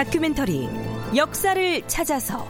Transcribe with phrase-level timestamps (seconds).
[0.00, 0.66] 다큐멘터리
[1.14, 2.48] 역사를 찾아서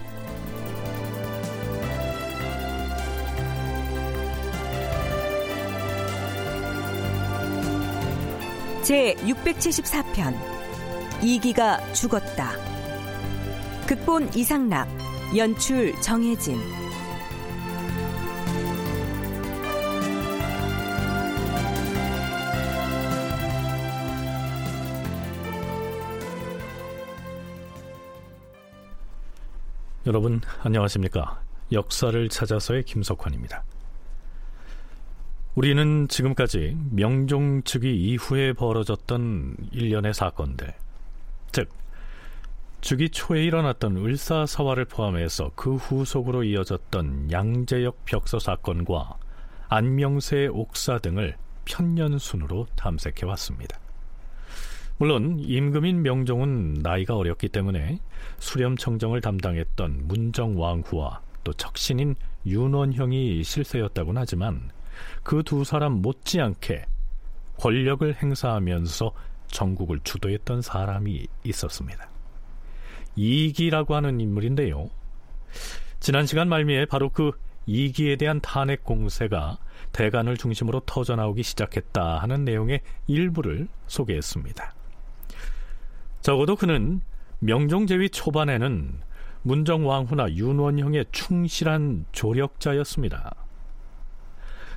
[8.84, 10.32] 제 674편
[11.22, 12.52] 이기가 죽었다.
[13.88, 14.86] 극본 이상락,
[15.36, 16.79] 연출 정혜진.
[30.10, 31.40] 여러분 안녕하십니까?
[31.70, 33.62] 역사를 찾아서의 김석환입니다.
[35.54, 40.74] 우리는 지금까지 명종 즉위 이후에 벌어졌던 일련의 사건들,
[41.52, 41.68] 즉
[42.80, 49.16] 즉위 초에 일어났던 을사사화를 포함해서 그 후속으로 이어졌던 양재역 벽서 사건과
[49.68, 53.78] 안명세 옥사 등을 편년 순으로 탐색해 왔습니다.
[55.00, 58.00] 물론 임금인 명종은 나이가 어렸기 때문에
[58.38, 64.70] 수렴청정을 담당했던 문정왕후와 또 척신인 윤원형이 실세였다곤 하지만
[65.22, 66.84] 그 두 사람 못지않게
[67.56, 69.12] 권력을 행사하면서
[69.46, 72.10] 전국을 주도했던 사람이 있었습니다.
[73.16, 74.90] 이기라고 하는 인물인데요.
[75.98, 77.32] 지난 시간 말미에 바로 그
[77.64, 79.56] 이기에 대한 탄핵 공세가
[79.92, 84.74] 대간을 중심으로 터져나오기 시작했다 하는 내용의 일부를 소개했습니다.
[86.20, 87.00] 적어도 그는
[87.38, 89.00] 명종제위 초반에는
[89.42, 93.34] 문정왕후나 윤원형의 충실한 조력자였습니다.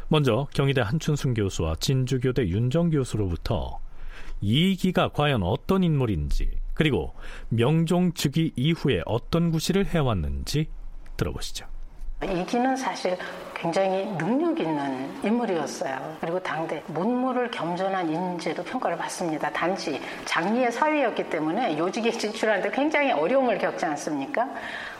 [0.07, 3.79] 먼저 경희대 한춘순 교수와 진주교대 윤정 교수로부터
[4.39, 7.13] 이기가 과연 어떤 인물인지 그리고
[7.49, 10.67] 명종 즉위 이후에 어떤 구실을 해왔는지
[11.17, 11.72] 들어보시죠.
[12.23, 13.17] 이기는 사실
[13.53, 16.17] 굉장히 능력 있는 인물이었어요.
[16.19, 19.49] 그리고 당대 문무를 겸손한 인재로 평가를 받습니다.
[19.51, 24.49] 단지 장리의 사위였기 때문에 요직에 진출하는데 굉장히 어려움을 겪지 않습니까?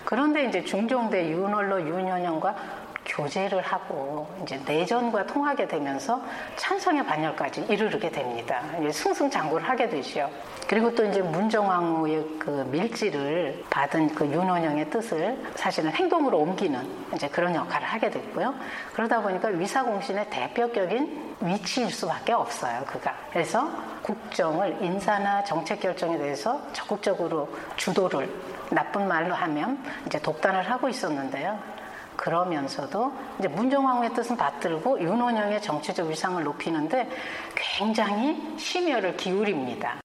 [0.06, 2.56] 그런데 이제 중종대 윤월로 윤현영과
[3.06, 6.22] 교제를 하고 이제 내전과 통하게 되면서
[6.56, 8.64] 찬성의 반열까지 이르게 됩니다.
[8.92, 10.30] 승승장구를 하게 되죠.
[10.68, 17.54] 그리고 또 이제 문정왕후의 그 밀지를 받은 그 윤원영의 뜻을 사실은 행동으로 옮기는 이제 그런
[17.54, 18.54] 역할을 하게 됐고요.
[18.94, 22.84] 그러다 보니까 위사공신의 대표격인 위치일 수밖에 없어요.
[22.86, 23.16] 그가.
[23.32, 23.70] 그래서
[24.02, 28.30] 국정을 인사나 정책 결정에 대해서 적극적으로 주도를
[28.70, 31.83] 나쁜 말로 하면 이제 독단을 하고 있었는데요.
[32.24, 37.10] 그러면서도 이제 문정왕후의 뜻은 받들고 윤원영의 정치적 위상을 높이는데
[37.54, 40.03] 굉장히 심혈을 기울입니다.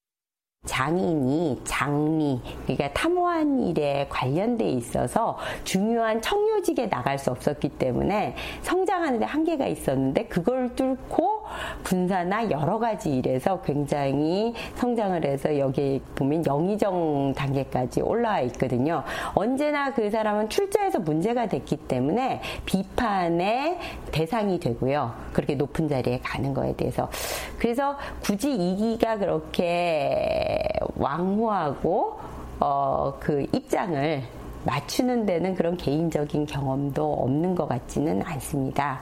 [0.79, 9.25] 장인이 장미 그러니까 탐호한 일에 관련돼 있어서 중요한 청료직에 나갈 수 없었기 때문에 성장하는 데
[9.25, 11.43] 한계가 있었는데 그걸 뚫고
[11.83, 19.03] 군사나 여러 가지 일에서 굉장히 성장을 해서 여기 보면 영의정 단계까지 올라와 있거든요.
[19.35, 23.79] 언제나 그 사람은 출자에서 문제가 됐기 때문에 비판의
[24.13, 25.15] 대상이 되고요.
[25.33, 27.11] 그렇게 높은 자리에 가는 거에 대해서
[27.59, 30.47] 그래서 굳이 이기가 그렇게
[30.97, 32.19] 왕후하고
[32.60, 34.22] 어, 그 입장을
[34.64, 39.00] 맞추는 데는 그런 개인적인 경험도 없는 것 같지는 않습니다.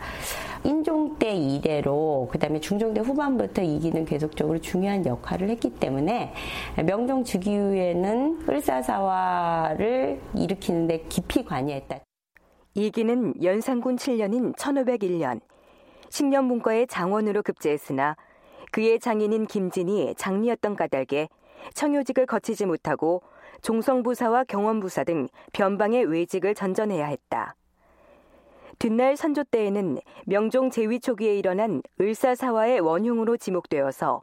[0.64, 6.32] 인종 때 이래로 그다음에 중종 때 후반부터 이기는 계속적으로 중요한 역할을 했기 때문에
[6.84, 12.00] 명종 즉위 후에는 을사사화를 일으키는 데 깊이 관여했다.
[12.74, 15.40] 이기는 연산군 7년인 1501년
[16.10, 18.16] 식년문과의 장원으로 급제했으나
[18.70, 21.28] 그의 장인인 김진이 장리였던 까닭에
[21.74, 23.22] 청요직을 거치지 못하고
[23.62, 27.54] 종성부사와 경원부사 등 변방의 외직을 전전해야 했다.
[28.78, 34.22] 뒷날 선조 때에는 명종 제위 초기에 일어난 을사사화의 원흉으로 지목되어서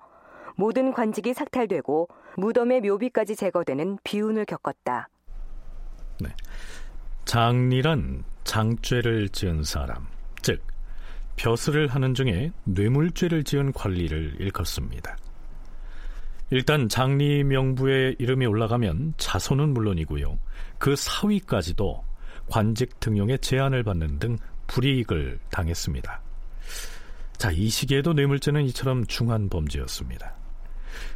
[0.55, 5.09] 모든 관직이 삭탈되고 무덤의 묘비까지 제거되는 비운을 겪었다.
[6.19, 6.29] 네.
[7.25, 10.07] 장리란 장죄를 지은 사람,
[10.41, 10.61] 즉
[11.35, 15.17] 벼슬을 하는 중에 뇌물죄를 지은 관리를 일컫습니다.
[16.53, 20.37] 일단 장리 명부에 이름이 올라가면 자손은 물론이고요.
[20.77, 22.03] 그 사위까지도
[22.47, 26.21] 관직 등용에 제한을 받는 등 불이익을 당했습니다.
[27.37, 30.35] 자, 이 시기에도 뇌물죄는 이처럼 중한 범죄였습니다.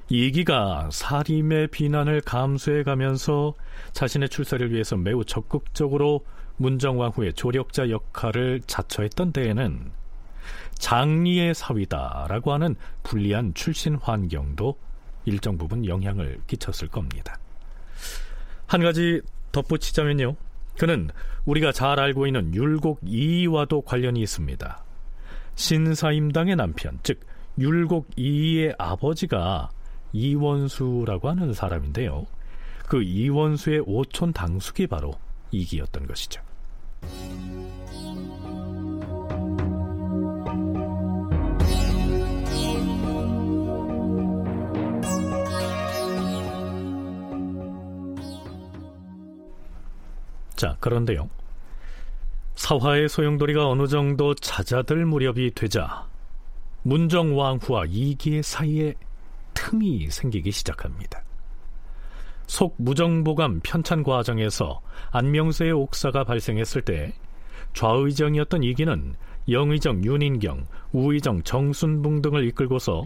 [0.10, 3.54] 이기가 사림의 비난을 감수해 가면서
[3.92, 6.26] 자신의 출세를 위해서 매우 적극적으로
[6.56, 9.92] 문정왕후의 조력자 역할을 자처했던 때에는
[10.80, 14.87] 장리의 사위다라고 하는 불리한 출신 환경도
[15.28, 17.38] 일정 부분 영향을 끼쳤을 겁니다.
[18.66, 19.22] 한 가지
[19.52, 20.36] 덧붙이자면요.
[20.78, 21.10] 그는
[21.46, 24.84] 우리가 잘 알고 있는 율곡 이와도 관련이 있습니다.
[25.56, 27.20] 신사임당의 남편, 즉
[27.58, 29.70] 율곡 이의 아버지가
[30.14, 32.26] 이원수라고 하는 사람인데요.
[32.88, 35.14] 그 이원수의 오촌 당숙이 바로
[35.52, 36.42] 이기였던 것이죠.
[50.58, 51.30] 자, 그런데요.
[52.56, 56.08] 사화의 소용돌이가 어느 정도 찾아들 무렵이 되자
[56.82, 58.96] 문정왕후와 이기의 사이에
[59.54, 61.22] 틈이 생기기 시작합니다.
[62.48, 64.82] 속 무정보감 편찬 과정에서
[65.12, 67.14] 안명세의 옥사가 발생했을 때
[67.74, 69.14] 좌의정이었던 이기는
[69.50, 73.06] 영의정 윤인경, 우의정 정순붕 등을 이끌고서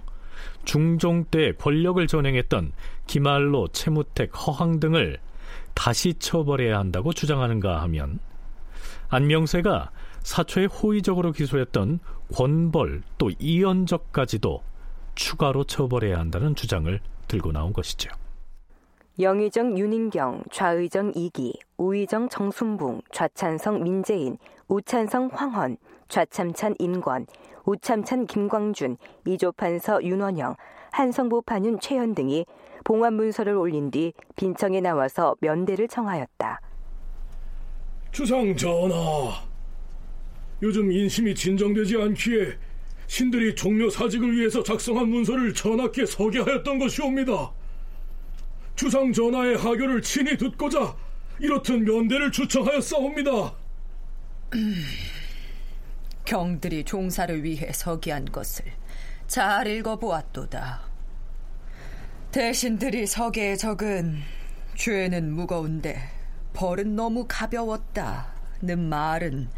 [0.64, 2.72] 중종 때 권력을 전행했던
[3.08, 5.20] 기말로, 채무택, 허황 등을
[5.74, 8.20] 다시 처벌해야 한다고 주장하는가 하면
[9.10, 9.92] 안명세가
[10.22, 12.00] 사초에 호의적으로 기소했던
[12.34, 14.62] 권벌 또 이연적까지도
[15.16, 18.10] 추가로 처벌해야 한다는 주장을 들고 나온 것이죠.
[19.20, 24.38] 영의정 윤인경, 좌의정 이기, 우의정 정순붕, 좌찬성 민재인,
[24.68, 25.78] 우찬성 황헌,
[26.08, 27.28] 좌참찬 인권,
[27.66, 30.56] 우참찬 김광준, 이조판서 윤원영,
[30.92, 32.46] 한성부 판윤 최현 등이
[32.84, 36.62] 봉환 문서를 올린 뒤 빈청에 나와서 면대를 청하였다.
[38.12, 38.96] 주상 전하,
[40.62, 42.58] 요즘 인심이 진정되지 않기에
[43.08, 47.52] 신들이 종묘 사직을 위해서 작성한 문서를 전하께 서게하였던 것이옵니다.
[48.76, 50.96] 주상 전하의 하교를 친히 듣고자
[51.40, 53.54] 이렇듯 면대를 추청하였사옵니다.
[56.26, 58.66] 경들이 종사를 위해 서기한 것을
[59.28, 60.91] 잘 읽어보았도다.
[62.32, 64.22] 대신들이 서계에 적은
[64.76, 66.02] 죄는 무거운데
[66.54, 69.50] 벌은 너무 가벼웠다는 말은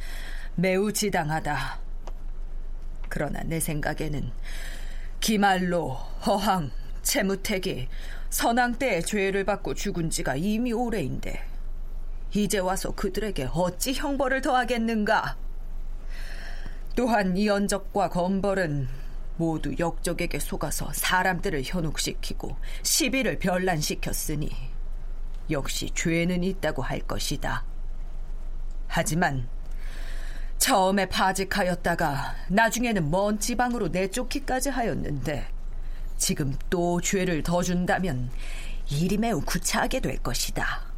[0.56, 1.80] 매우 지당하다.
[3.10, 4.32] 그러나 내 생각에는
[5.20, 5.92] 기말로,
[6.26, 6.72] 허항,
[7.04, 7.90] 채무택이
[8.32, 11.46] 선왕 때의 죄를 받고 죽은 지가 이미 오래인데
[12.34, 15.38] 이제 와서 그들에게 어찌 형벌을 더하겠는가?
[16.96, 19.03] 또한 이연적과 건벌은
[19.38, 24.52] 모두 역적에게 속아서 사람들을 현혹시키고 시비를 변란시켰으니
[25.50, 27.66] 역시 죄는 있다고 할 것이다.
[28.88, 29.48] 하지만
[30.58, 35.48] 처음에 파직하였다가 나중에는 먼 지방으로 내쫓기까지 하였는데
[36.18, 38.30] 지금 또 죄를 더 준다면
[38.90, 40.94] 일이 매우 구차하게 될 것이다.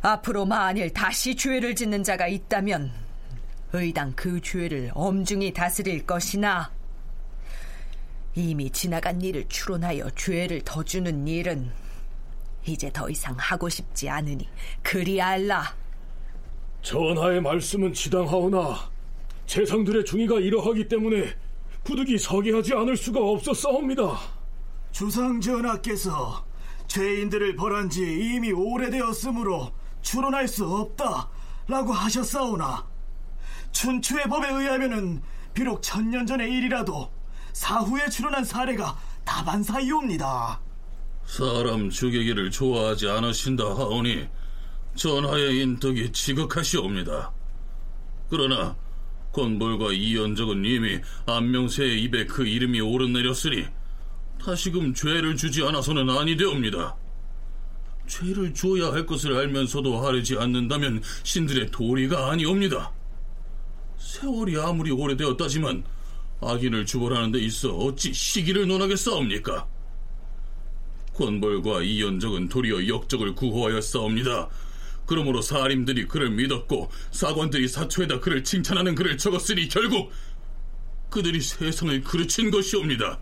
[0.00, 2.92] 앞으로 만일 다시 죄를 짓는 자가 있다면
[3.72, 6.70] 의당 그 죄를 엄중히 다스릴 것이나
[8.36, 11.70] 이미 지나간 일을 추론하여 죄를 더 주는 일은
[12.66, 14.48] 이제 더 이상 하고 싶지 않으니
[14.82, 15.74] 그리 알라.
[16.82, 18.90] 전하의 말씀은 지당하오나
[19.46, 21.34] 재상들의 중의가 이러하기 때문에
[21.84, 24.18] 부득이 서게 하지 않을 수가 없었사옵니다.
[24.90, 26.44] 주상 전하께서
[26.88, 29.72] 죄인들을 벌한 지 이미 오래되었으므로
[30.02, 32.86] 추론할 수 없다라고 하셨사오나
[33.72, 35.22] 춘추의 법에 의하면은
[35.52, 37.10] 비록 천년 전의 일이라도
[37.54, 40.60] 사후에 출현한 사례가 다반사이옵니다.
[41.24, 44.28] 사람 죽이기를 좋아하지 않으신다 하오니
[44.96, 47.32] 전하의 인덕이 지극하시옵니다.
[48.28, 48.76] 그러나
[49.32, 53.66] 권벌과 이연적은 이미 안명세의 입에 그 이름이 오르내렸으니
[54.44, 56.96] 다시금 죄를 주지 않아서는 아니되옵니다.
[58.06, 62.92] 죄를 주어야 할 것을 알면서도 하려지 않는다면 신들의 도리가 아니옵니다.
[63.96, 65.84] 세월이 아무리 오래되었다지만
[66.50, 69.66] 악인을 주벌하는 데 있어 어찌 시기를 논하겠사옵니까?
[71.14, 74.48] 권벌과 이연적은 도리어 역적을 구호하여 싸웁니다.
[75.06, 80.10] 그러므로 사림들이 그를 믿었고 사관들이 사초에다 그를 칭찬하는 글을 적었으니 결국
[81.10, 83.20] 그들이 세상을 그르친 것이옵니다.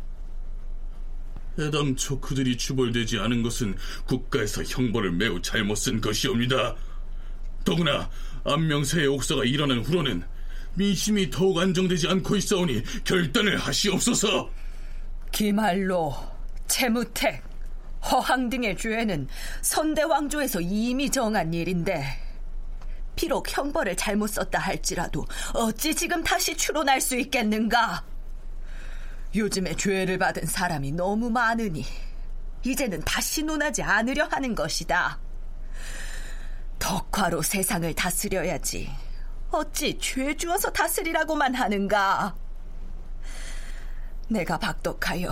[1.58, 3.76] 애당초 그들이 주벌되지 않은 것은
[4.06, 6.76] 국가에서 형벌을 매우 잘못 쓴 것이옵니다.
[7.64, 8.08] 더구나
[8.44, 10.24] 안명세의 옥사가 일어난 후로는
[10.74, 14.50] 민심이 더욱 안정되지 않고 있어오니 결단을 하시옵소서.
[15.30, 16.14] 기말로,
[16.66, 17.42] 채무택,
[18.10, 19.28] 허항 등의 죄는
[19.60, 22.04] 선대 왕조에서 이미 정한 일인데
[23.14, 28.04] 비록 형벌을 잘못 썼다 할지라도 어찌 지금 다시 추론할 수 있겠는가?
[29.34, 31.84] 요즘에 죄를 받은 사람이 너무 많으니
[32.64, 35.18] 이제는 다시 논하지 않으려 하는 것이다.
[36.78, 38.90] 덕화로 세상을 다스려야지.
[39.52, 42.34] 어찌 죄 주어서 다스리라고만 하는가?
[44.28, 45.30] 내가 박덕하여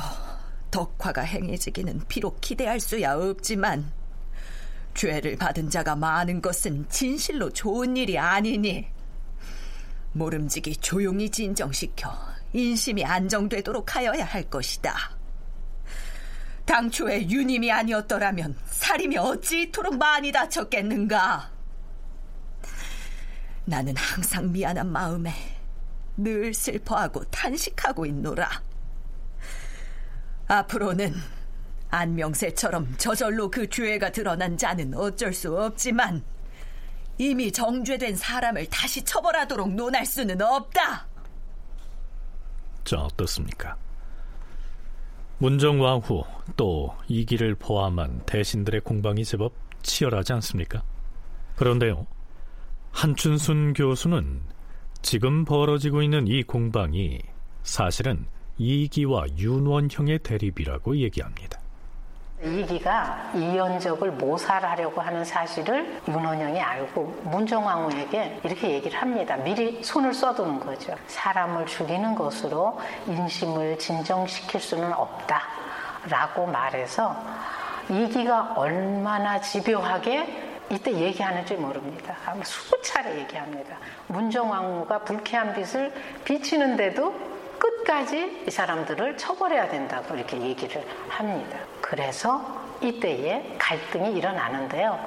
[0.71, 3.91] 덕화가 행해지기는 비록 기대할 수야 없지만
[4.95, 8.87] 죄를 받은 자가 많은 것은 진실로 좋은 일이 아니니
[10.12, 12.11] 모름지기 조용히 진정시켜
[12.53, 15.17] 인심이 안정되도록 하여야 할 것이다.
[16.67, 21.60] 당초에 유님이 아니었더라면 살림이 어찌 이토록 많이 다쳤겠는가?
[23.64, 25.33] 나는 항상 미안한 마음에
[26.17, 28.49] 늘 슬퍼하고 탄식하고 있노라.
[30.49, 31.14] 앞으로는
[31.90, 36.23] 안명세처럼 저절로 그 죄가 드러난 자는 어쩔 수 없지만
[37.19, 41.07] 이미 정죄된 사람을 다시 처벌하도록 논할 수는 없다.
[42.85, 43.76] 자, 어떻습니까?
[45.38, 46.25] 문정왕후
[46.57, 49.52] 또 이기를 포함한 대신들의 공방이 제법
[49.83, 50.83] 치열하지 않습니까?
[51.57, 52.07] 그런데요,
[52.93, 54.43] 한춘순 교수는
[55.03, 57.21] 지금 벌어지고 있는 이 공방이
[57.63, 58.27] 사실은
[58.59, 61.59] 이기와 윤원형의 대립이라고 얘기합니다.
[62.43, 69.37] 이기가 이연적을 모살하려고 하는 사실을 윤원영이 알고 문정왕후에게 이렇게 얘기를 합니다.
[69.37, 70.95] 미리 손을 써두는 거죠.
[71.07, 75.43] 사람을 죽이는 것으로 인심을 진정시킬 수는 없다.
[76.09, 77.15] 라고 말해서
[77.91, 82.17] 이기가 얼마나 집요하게 이때 얘기하는지 모릅니다.
[82.25, 83.77] 아마 수십 차례 얘기합니다.
[84.07, 85.93] 문정왕후가 불쾌한 빛을
[86.25, 87.12] 비치는데도
[87.59, 91.59] 끝까지 이 사람들을 처벌해야 된다고 이렇게 얘기를 합니다.
[91.81, 94.99] 그래서 이때에 갈등이 일어나는데요.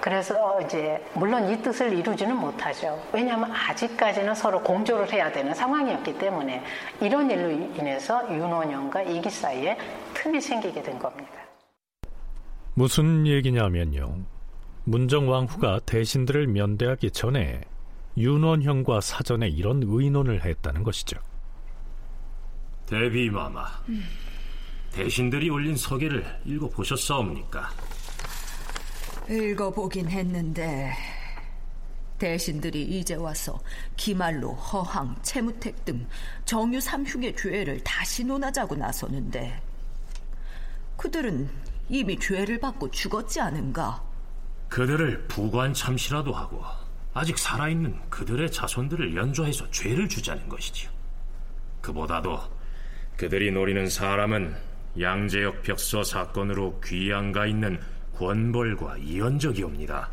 [0.00, 3.02] 그래서 이제 물론 이 뜻을 이루지는 못하죠.
[3.12, 6.62] 왜냐하면 아직까지는 서로 공조를 해야 되는 상황이었기 때문에
[7.00, 9.76] 이런 일로 인해서 윤원영과 이기 사이에
[10.14, 11.32] 틈이 생기게 된 겁니다.
[12.74, 14.35] 무슨 얘기냐면요.
[14.86, 17.60] 문정왕후가 대신들을 면대하기 전에
[18.16, 21.18] 윤원형과 사전에 이런 의논을 했다는 것이죠.
[22.86, 24.04] 대비마마, 음.
[24.92, 27.68] 대신들이 올린 서계를 읽어보셨사옵니까?
[29.28, 30.92] 읽어보긴 했는데
[32.18, 33.58] 대신들이 이제 와서
[33.96, 36.06] 기말로, 허항, 채무택 등
[36.44, 39.60] 정유 삼흉의 죄를 다시 논하자고 나서는데
[40.96, 41.50] 그들은
[41.88, 44.05] 이미 죄를 받고 죽었지 않은가?
[44.76, 46.62] 그들을 부관 참시라도 하고
[47.14, 50.90] 아직 살아있는 그들의 자손들을 연좌해서 죄를 주자는 것이지요.
[51.80, 52.38] 그보다도
[53.16, 54.54] 그들이 노리는 사람은
[55.00, 57.80] 양재역 벽서 사건으로 귀양가 있는
[58.18, 60.10] 권벌과 이현적이옵니다.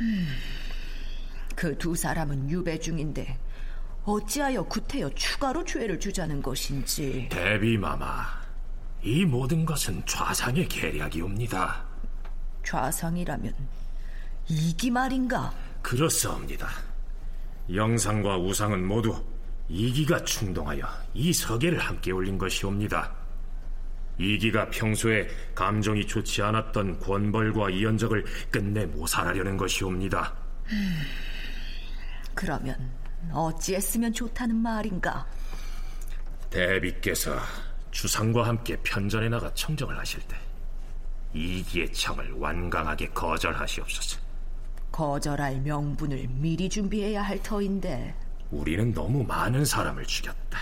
[0.00, 0.28] 음,
[1.56, 3.38] 그두 사람은 유배 중인데
[4.04, 8.26] 어찌하여 구태여 추가로 죄를 주자는 것인지 대비마마
[9.02, 11.82] 이 모든 것은 좌상의 계략이옵니다
[12.62, 13.81] 좌상이라면
[14.52, 15.50] 이기 말인가?
[15.80, 16.68] 그렇사옵니다
[17.72, 19.16] 영상과 우상은 모두
[19.66, 23.10] 이기가 충동하여 이 서계를 함께 올린 것이옵니다.
[24.18, 30.34] 이기가 평소에 감정이 좋지 않았던 권벌과 이연적을 끝내 모살하려는 것이옵니다.
[30.66, 31.00] 음,
[32.34, 32.90] 그러면
[33.32, 35.26] 어찌했으면 좋다는 말인가?
[36.50, 37.38] 대비께서
[37.90, 40.36] 주상과 함께 편전에 나가 청정을 하실 때
[41.32, 44.21] 이기의 청을 완강하게 거절하시옵소서.
[44.92, 48.14] 거절할 명분을 미리 준비해야 할 터인데
[48.50, 50.58] 우리는 너무 많은 사람을 죽였다.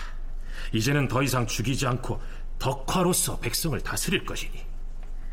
[0.71, 2.19] 이제는 더 이상 죽이지 않고
[2.57, 4.71] 덕화로서 백성을 다스릴 것이니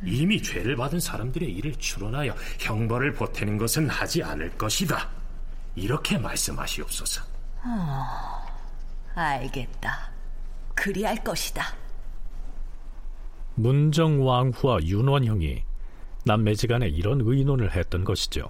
[0.05, 5.09] 이미 죄를 받은 사람들의 일을 추론하여 형벌을 보태는 것은 하지 않을 것이다.
[5.77, 7.23] 이렇게 말씀하시옵소서.
[7.65, 8.47] 어,
[9.15, 10.11] 알겠다.
[10.75, 11.75] 그리할 것이다.
[13.55, 15.65] 문정왕후와 윤원형이
[16.25, 18.49] 남매지간에 이런 의논을 했던 것이죠.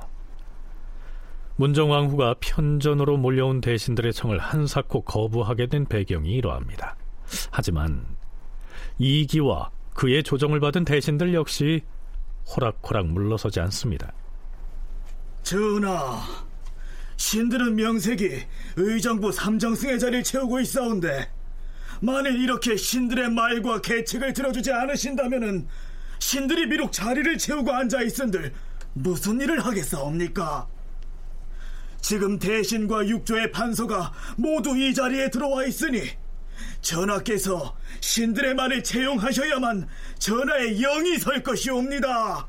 [1.58, 6.96] 문정왕후가 편전으로 몰려온 대신들의 청을 한사코 거부하게 된 배경이 이러합니다.
[7.50, 8.06] 하지만
[8.98, 11.82] 이기와 그의 조정을 받은 대신들 역시
[12.46, 14.12] 호락호락 물러서지 않습니다.
[15.42, 16.22] 전하,
[17.16, 18.46] 신들은 명색이
[18.76, 21.28] 의정부 삼정승의 자리를 채우고 있사온데
[22.00, 25.66] 만일 이렇게 신들의 말과 계책을 들어주지 않으신다면
[26.20, 28.52] 신들이 비록 자리를 채우고 앉아 있은들
[28.92, 30.77] 무슨 일을 하겠사옵니까?
[32.08, 36.04] 지금 대신과 육조의 판서가 모두 이 자리에 들어와 있으니
[36.80, 39.86] 전하께서 신들의 말을 채용하셔야만
[40.18, 42.46] 전하의 영이 설 것이옵니다.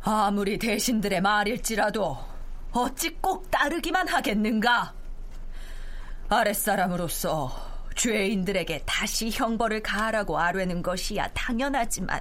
[0.00, 2.18] 아무리 대신들의 말일지라도
[2.72, 4.92] 어찌 꼭 따르기만 하겠는가?
[6.28, 7.54] 아랫사람으로서
[7.94, 12.20] 죄인들에게 다시 형벌을 가하라고 아뢰는 것이야 당연하지만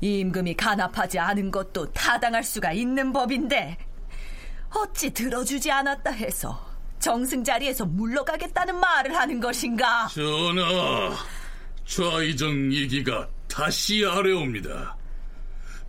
[0.00, 3.89] 임금이 간합하지 않은 것도 타당할 수가 있는 법인데
[4.74, 10.08] 어찌 들어주지 않았다 해서 정승 자리에서 물러가겠다는 말을 하는 것인가?
[10.08, 11.16] 전하,
[11.86, 14.96] 좌이정 이기가 다시 아래옵니다.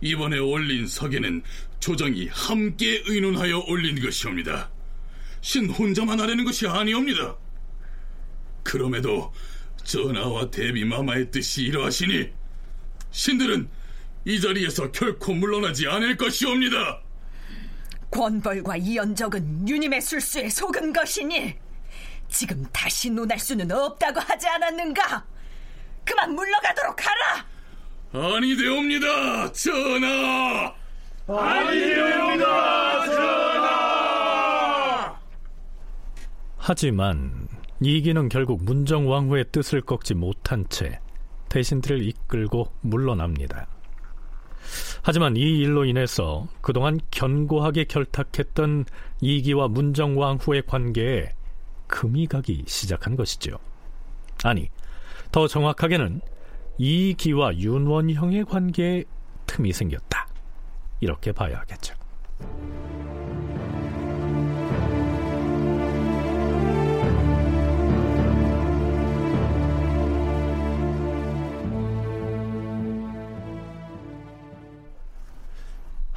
[0.00, 1.42] 이번에 올린 석에는
[1.78, 4.70] 조정이 함께 의논하여 올린 것이옵니다.
[5.40, 7.36] 신 혼자만 하려는 것이 아니옵니다.
[8.62, 9.32] 그럼에도
[9.84, 12.30] 전하와 대비마마의 뜻이 이러하시니
[13.10, 13.68] 신들은
[14.24, 17.02] 이 자리에서 결코 물러나지 않을 것이옵니다.
[18.12, 21.56] 권벌과 이연적은 유님의 술수에 속은 것이니
[22.28, 25.24] 지금 다시 논할 수는 없다고 하지 않았는가?
[26.04, 27.46] 그만 물러가도록 하라!
[28.12, 30.74] 아니되옵니다, 전하!
[31.26, 33.52] 아니되옵니다, 전하!
[36.58, 37.48] 하지만
[37.80, 41.00] 이기는 결국 문정왕후의 뜻을 꺾지 못한 채
[41.48, 43.66] 대신들을 이끌고 물러납니다.
[45.02, 48.84] 하지만 이 일로 인해서 그동안 견고하게 결탁했던
[49.20, 51.32] 이기와 문정왕후의 관계에
[51.88, 53.58] 금이 가기 시작한 것이죠.
[54.44, 54.68] 아니,
[55.32, 56.20] 더 정확하게는
[56.78, 59.04] 이기와 윤원형의 관계에
[59.46, 60.28] 틈이 생겼다.
[61.00, 61.94] 이렇게 봐야 하겠죠.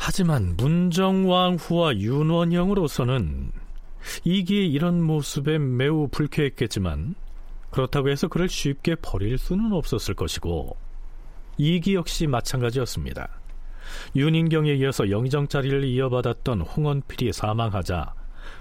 [0.08, 3.52] 하지만 문정왕후와 윤원영으로서는
[4.24, 7.16] 이기의 이런 모습에 매우 불쾌했겠지만
[7.72, 10.78] 그렇다고 해서 그를 쉽게 버릴 수는 없었을 것이고
[11.58, 13.30] 이기 역시 마찬가지였습니다.
[14.16, 18.14] 윤인경에 이어서 영의정 자리를 이어받았던 홍원필이 사망하자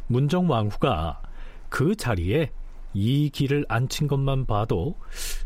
[0.07, 1.21] 문정왕후가
[1.69, 2.53] 그 자리에
[2.95, 4.99] 이기를 앉힌 것만 봐도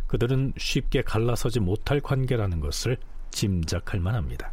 [0.06, 2.98] 그들은 쉽게 갈라서지 못할 관계라는 것을
[3.32, 4.52] 짐작할 만합니다.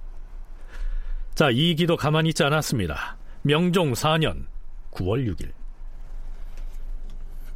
[1.35, 3.17] 자, 이기도 가만히 있지 않았습니다.
[3.41, 4.45] 명종 4년
[4.91, 5.51] 9월 6일.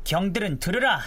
[0.03, 0.99] 경들은 들으라.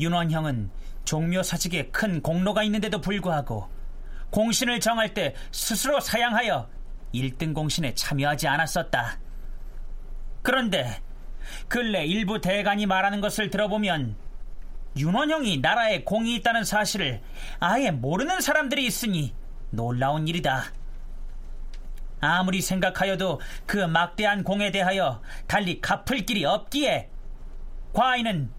[0.00, 0.70] 윤원형은
[1.04, 3.68] 종묘 사직에 큰 공로가 있는데도 불구하고
[4.30, 6.70] 공신을 정할 때 스스로 사양하여
[7.14, 9.18] 1등 공신에 참여하지 않았었다.
[10.40, 11.02] 그런데
[11.68, 14.16] 근래 일부 대간이 말하는 것을 들어보면
[14.96, 17.20] 윤원형이 나라에 공이 있다는 사실을
[17.60, 19.34] 아예 모르는 사람들이 있으니
[19.70, 20.72] 놀라운 일이다.
[22.20, 27.10] 아무리 생각하여도 그 막대한 공에 대하여 달리 갚을 길이 없기에
[27.92, 28.50] 과인은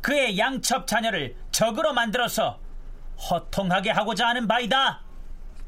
[0.00, 2.58] 그의 양첩 자녀를 적으로 만들어서
[3.30, 5.02] 허통하게 하고자 하는 바이다.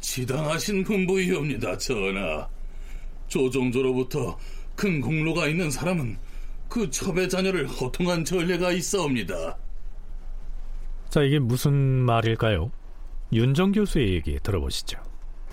[0.01, 2.49] 지당하신 분부이옵니다, 전하.
[3.29, 4.37] 조종조로부터
[4.75, 6.19] 큰 공로가 있는 사람은
[6.69, 9.57] 그 첩의 자녀를 허통한 전례가 있어옵니다.
[11.09, 12.73] 자, 이게 무슨 말일까요?
[13.33, 14.99] 윤정 교수의 얘기 들어보시죠.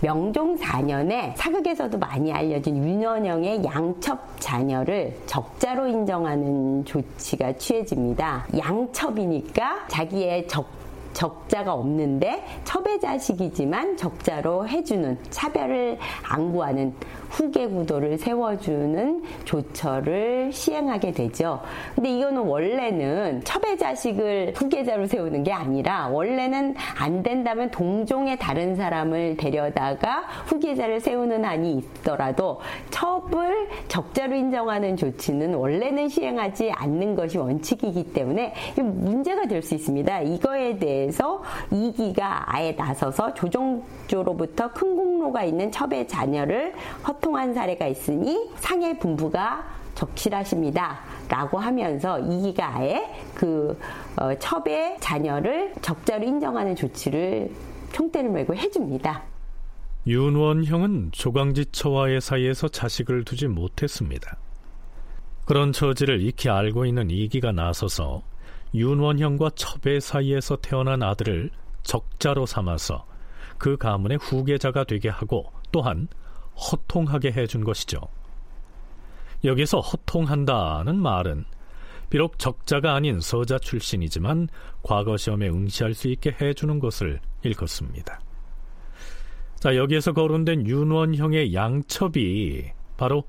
[0.01, 8.47] 명종 4년에 사극에서도 많이 알려진 윤원영의 양첩 자녀를 적자로 인정하는 조치가 취해집니다.
[8.57, 10.80] 양첩이니까 자기의 적
[11.13, 16.93] 적자가 없는데 첩의 자식이지만 적자로 해주는 차별을 안 구하는
[17.29, 21.61] 후계 구도를 세워주는 조처를 시행하게 되죠.
[21.95, 29.37] 근데 이거는 원래는 첩의 자식을 후계자로 세우는 게 아니라 원래는 안 된다면 동종의 다른 사람을
[29.37, 38.53] 데려다가 후계자를 세우는 한이 있더라도 첩을 적자로 인정하는 조치는 원래는 시행하지 않는 것이 원칙이기 때문에
[38.75, 40.21] 문제가 될 수 있습니다.
[40.21, 46.73] 이거에 대해 서 이기가 아예 나서서 조정조로부터 큰 공로가 있는 첩의 자녀를
[47.07, 50.99] 허 소통한 사례가 있으니 상해 분부가 적실하십니다.
[51.29, 53.77] 라고 하면서 이기가 아예 그
[54.17, 57.51] 어, 첩의 자녀를 적자로 인정하는 조치를
[57.93, 59.23] 총대를 메고 해줍니다.
[60.07, 64.37] 윤원형은 조강지 처와의 사이에서 자식을 두지 못했습니다.
[65.51, 68.23] 그런 처지를 익히 알고 있는 이기가 나서서
[68.73, 71.49] 윤원형과 첩의 사이에서 태어난 아들을
[71.83, 73.05] 적자로 삼아서
[73.57, 76.07] 그 가문의 후계자가 되게 하고 또한
[76.55, 77.99] 허통하게 해준 것이죠.
[79.43, 81.43] 여기서 허통한다는 말은
[82.09, 84.47] 비록 적자가 아닌 서자 출신이지만
[84.83, 88.21] 과거 시험에 응시할 수 있게 해주는 것을 일컫습니다.
[89.59, 93.25] 자, 여기에서 거론된 윤원형의 양첩이 바로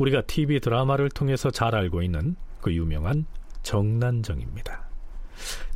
[0.00, 3.26] 우리가 TV 드라마를 통해서 잘 알고 있는 그 유명한
[3.62, 4.88] 정난정입니다.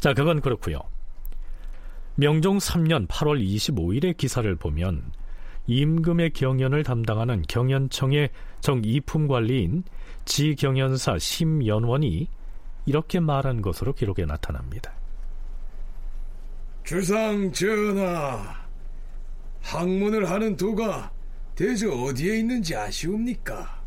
[0.01, 0.81] 자, 그건 그렇고요.
[2.17, 5.13] 명종 3년 8월 25일의 기사를 보면
[5.67, 9.85] 임금의 경연을 담당하는 경연청의 정이품 관리인
[10.25, 12.29] 지경연사 심연원이
[12.87, 14.93] 이렇게 말한 것으로 기록에 나타납니다.
[16.83, 18.55] 주상 전하,
[19.63, 21.11] 학문을 하는 도가
[21.55, 23.84] 대저 어디에 있는지 아시옵니까?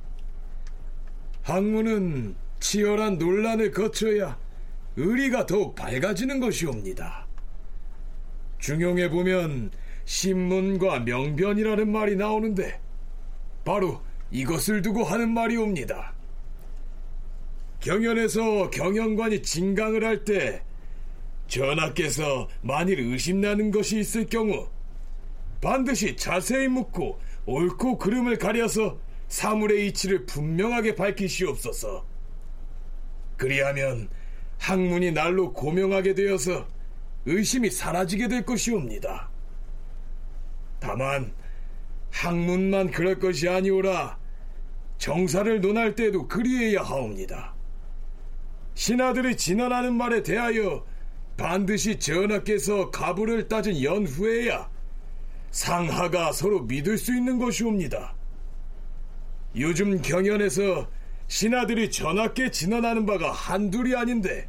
[1.47, 4.37] 학문은 치열한 논란을 거쳐야
[4.97, 7.25] 의리가 더욱 밝아지는 것이옵니다.
[8.59, 9.71] 중용에 보면
[10.03, 12.81] 신문과 명변이라는 말이 나오는데
[13.63, 15.29] 바로 이것을 두고 하는
[21.47, 24.67] 전하께서 만일 의심나는 것이 있을 경우
[25.61, 32.05] 반드시 자세히 묻고 옳고 그름을 가려서 사물의 이치를 분명하게 밝히시옵소서.
[33.35, 34.09] 그리하면
[34.59, 36.67] 학문이 날로 고명하게 되어서
[37.25, 39.29] 의심이 사라지게 될 것이옵니다.
[40.79, 41.33] 다만
[42.11, 44.17] 학문만 그럴 것이 아니오라
[44.97, 47.53] 정사를 논할 때에도 그리해야 하옵니다.
[48.73, 50.85] 신하들이 진언하는 말에 대하여
[51.35, 54.69] 반드시 전하께서 가부를 따진 연후에야
[55.51, 58.16] 상하가 서로 믿을 수 있는 것이옵니다.
[59.57, 60.89] 요즘 경연에서
[61.27, 64.47] 신하들이 전하께 진언하는 바가 한둘이 아닌데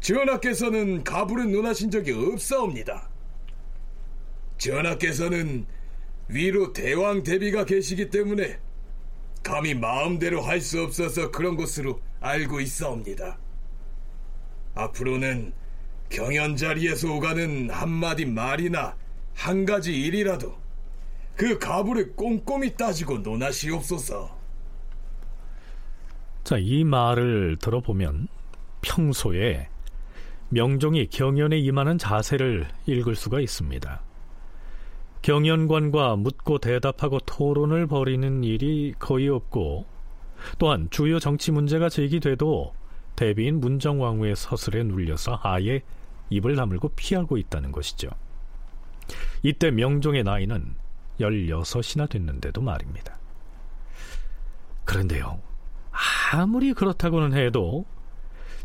[0.00, 3.08] 전하께서는 가부를 논하신 적이 없사옵니다.
[4.58, 5.66] 전하께서는
[6.28, 8.58] 위로 대왕 대비가 계시기 때문에
[9.42, 13.38] 감히 마음대로 할 수 없어서 그런 것으로 알고 있사옵니다.
[14.74, 15.52] 앞으로는
[16.08, 18.96] 경연 자리에서 오가는 한마디 말이나
[19.34, 20.56] 한 가지 일이라도
[21.36, 24.36] 그 가부를 꼼꼼히 따지고 논하시옵소서.
[26.44, 28.28] 자, 이 말을 들어보면
[28.82, 29.68] 평소에
[30.50, 34.02] 명종이 경연에 임하는 자세를 읽을 수가 있습니다.
[35.22, 39.86] 경연관과 묻고 대답하고 토론을 벌이는 일이 거의 없고
[40.58, 42.74] 또한 주요 정치 문제가 제기돼도
[43.16, 45.80] 대비인 문정왕후의 서슬에 눌려서 아예
[46.28, 48.10] 입을 다물고 피하고 있다는 것이죠.
[49.42, 50.74] 이때 명종의 나이는
[51.20, 53.18] 16이나 됐는데도 말입니다.
[54.84, 55.40] 그런데요,
[56.32, 57.84] 아무리 그렇다고는 해도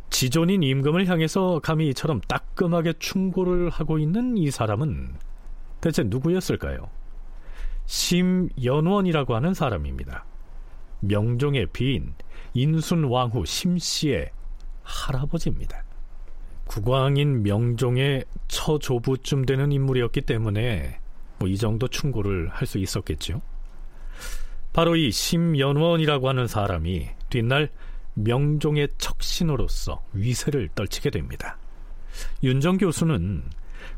[0.10, 5.16] 지존인 임금을 향해서 감히 이처럼 따끔하게 충고를 하고 있는 이 사람은
[5.82, 6.90] 대체 누구였을까요?
[7.86, 10.26] 심연원이라고 하는 사람입니다.
[11.02, 12.14] 명종의 비인
[12.54, 14.32] 인순왕후 심씨의
[14.84, 15.84] 할아버지입니다.
[16.66, 21.00] 국왕인 명종의 처조부쯤 되는 인물이었기 때문에
[21.40, 23.42] 뭐 이 정도 충고를 할 수 있었겠죠.
[24.74, 27.70] 바로 이 심연원이라고 하는 사람이 뒷날
[28.14, 31.58] 명종의 척신으로서 위세를 떨치게 됩니다.
[32.44, 33.44] 윤정 교수는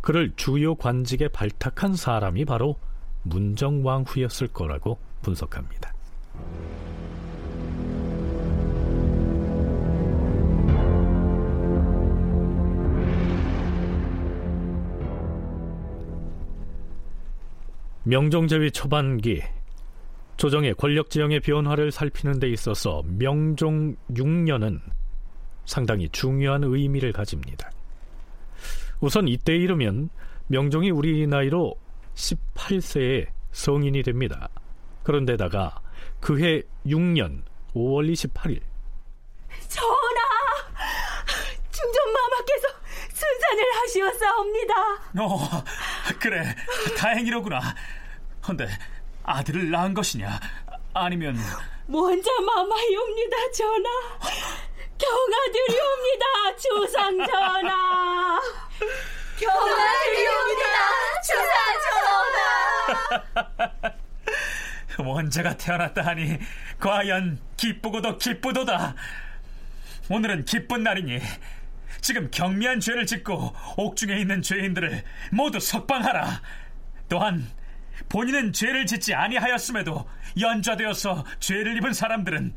[0.01, 2.77] 그를 주요 관직에 발탁한 사람이 바로
[3.23, 5.93] 문정왕후였을 거라고 분석합니다.
[18.03, 19.41] 명종제위 초반기
[20.37, 24.81] 조정의 권력 지형의 변화를 살피는 데 있어서 명종 6년은
[25.65, 27.69] 상당히 중요한 의미를 가집니다.
[28.99, 30.09] 우선 이때 이르면
[30.47, 31.75] 명종이 우리 나이로
[32.15, 34.49] 18세에 성인이 됩니다.
[35.03, 35.79] 그런데다가
[36.19, 37.43] 그해 6년
[37.75, 38.61] 5월 28일
[39.67, 40.21] 전하!
[41.71, 42.67] 중전마마께서
[43.13, 44.73] 순산을 하시었사옵니다.
[45.19, 45.63] 어,
[46.19, 46.55] 그래,
[46.97, 47.61] 다행이로구나.
[48.47, 48.67] 헌데
[49.23, 50.39] 아들을 낳은 것이냐?
[50.93, 51.37] 아니면
[51.87, 53.89] 먼저 마마이옵니다, 전하.
[54.97, 58.39] 경아들이옵니다, 주상 전하.
[59.39, 60.65] 경아들이옵니다,
[61.25, 61.45] 주상
[63.49, 63.91] 전하.
[65.03, 66.37] 원자가 태어났다 하니
[66.79, 68.95] 과연 기쁘고도 기쁘도다.
[70.09, 71.19] 오늘은 기쁜 날이니
[72.01, 76.41] 지금 경미한 죄를 짓고 옥중에 있는 죄인들을 모두 석방하라.
[77.07, 77.47] 또한
[78.09, 80.05] 본인은 죄를 짓지 아니하였음에도
[80.39, 82.53] 연좌되어서 죄를 입은 사람들은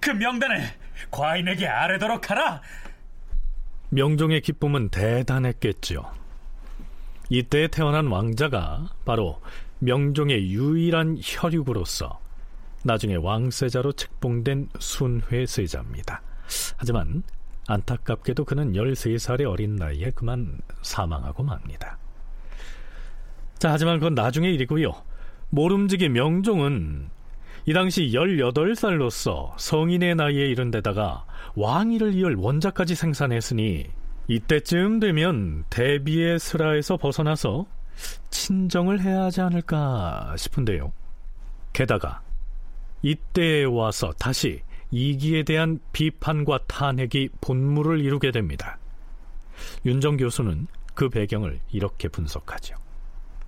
[0.00, 0.62] 그 명단을
[1.10, 2.60] 과인에게 아뢰도록 하라.
[3.90, 6.12] 명종의 기쁨은 대단했겠죠.
[7.28, 9.40] 이때 태어난 왕자가 바로
[9.78, 12.20] 명종의 유일한 혈육으로서
[12.82, 16.22] 나중에 왕세자로 책봉된 순회세자입니다.
[16.76, 17.22] 하지만
[17.70, 21.98] 안타깝게도 그는 13살의 어린 나이에 그만 사망하고 맙니다.
[23.58, 24.92] 자, 하지만 그건 나중의 일이고요.
[25.50, 27.08] 모름지기 명종은
[27.66, 33.86] 이 당시 18살로서 성인의 나이에 이른 데다가 왕위를 이을 원자까지 생산했으니
[34.26, 37.66] 이때쯤 되면 대비의 슬하에서 벗어나서
[38.30, 40.92] 친정을 해야 하지 않을까 싶은데요.
[41.72, 42.22] 게다가
[43.02, 48.78] 이때에 와서 다시 이기에 대한 비판과 탄핵이 본물을 이루게 됩니다.
[49.84, 52.74] 윤정 교수는 그 배경을 이렇게 분석하죠.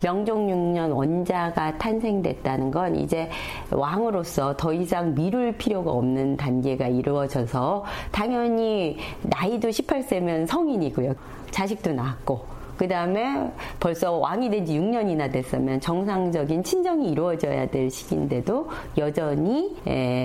[0.03, 3.31] 명종 6년 원자가 탄생됐다는 건 이제
[3.71, 11.15] 왕으로서 더 이상 미룰 필요가 없는 단계가 이루어져서 당연히 나이도 18세면 성인이고요.
[11.53, 18.69] 자식도 낳았고 그 다음에 벌써 왕이 된 지 6년이나 됐으면 정상적인 친정이 이루어져야 될 시기인데도
[18.99, 19.77] 여전히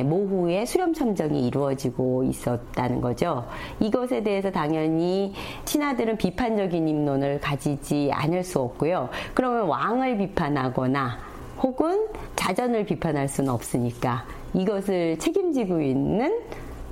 [0.06, 3.46] 모후의 수렴 참정이 이루어지고 있었다는 거죠.
[3.80, 5.34] 이것에 대해서 당연히
[5.66, 9.10] 신하들은 비판적인 입론을 가지지 않을 수 없고요.
[9.34, 11.18] 그러면 왕을 비판하거나
[11.62, 16.40] 혹은 자전을 비판할 수는 없으니까 이것을 책임지고 있는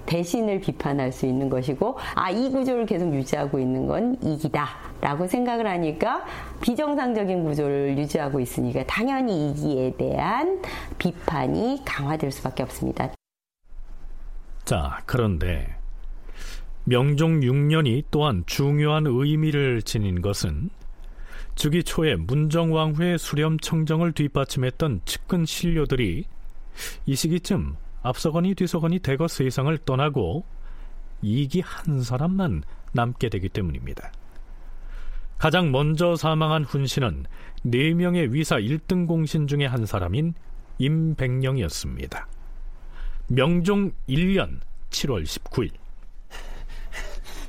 [0.05, 6.25] 대신을 비판할 수 있는 것이고 아 이 구조를 계속 유지하고 있는 건 이기다라고 생각을 하니까
[6.61, 10.61] 비정상적인 구조를 유지하고 있으니까 당연히 이기에 대한
[10.97, 13.09] 비판이 강화될 수밖에 없습니다.
[14.65, 15.75] 자 그런데
[16.83, 20.69] 명종 6년이 또한 중요한 의미를 지닌 것은
[21.55, 26.25] 즉위 초에 문정왕후의 수렴 청정을 뒷받침했던 측근 신료들이
[27.05, 30.45] 이 시기쯤 앞서거니 뒤서거니 대거 세상을 떠나고
[31.23, 32.61] 이기 한 사람만
[32.93, 34.11] 남게 되기 때문입니다.
[35.39, 37.25] 가장 먼저 사망한 훈신은
[37.65, 40.35] 4명의 위사 1등 공신 중의 한 사람인
[40.77, 42.27] 임백령이었습니다.
[43.27, 44.59] 명종 1년
[44.91, 45.71] 7월 19일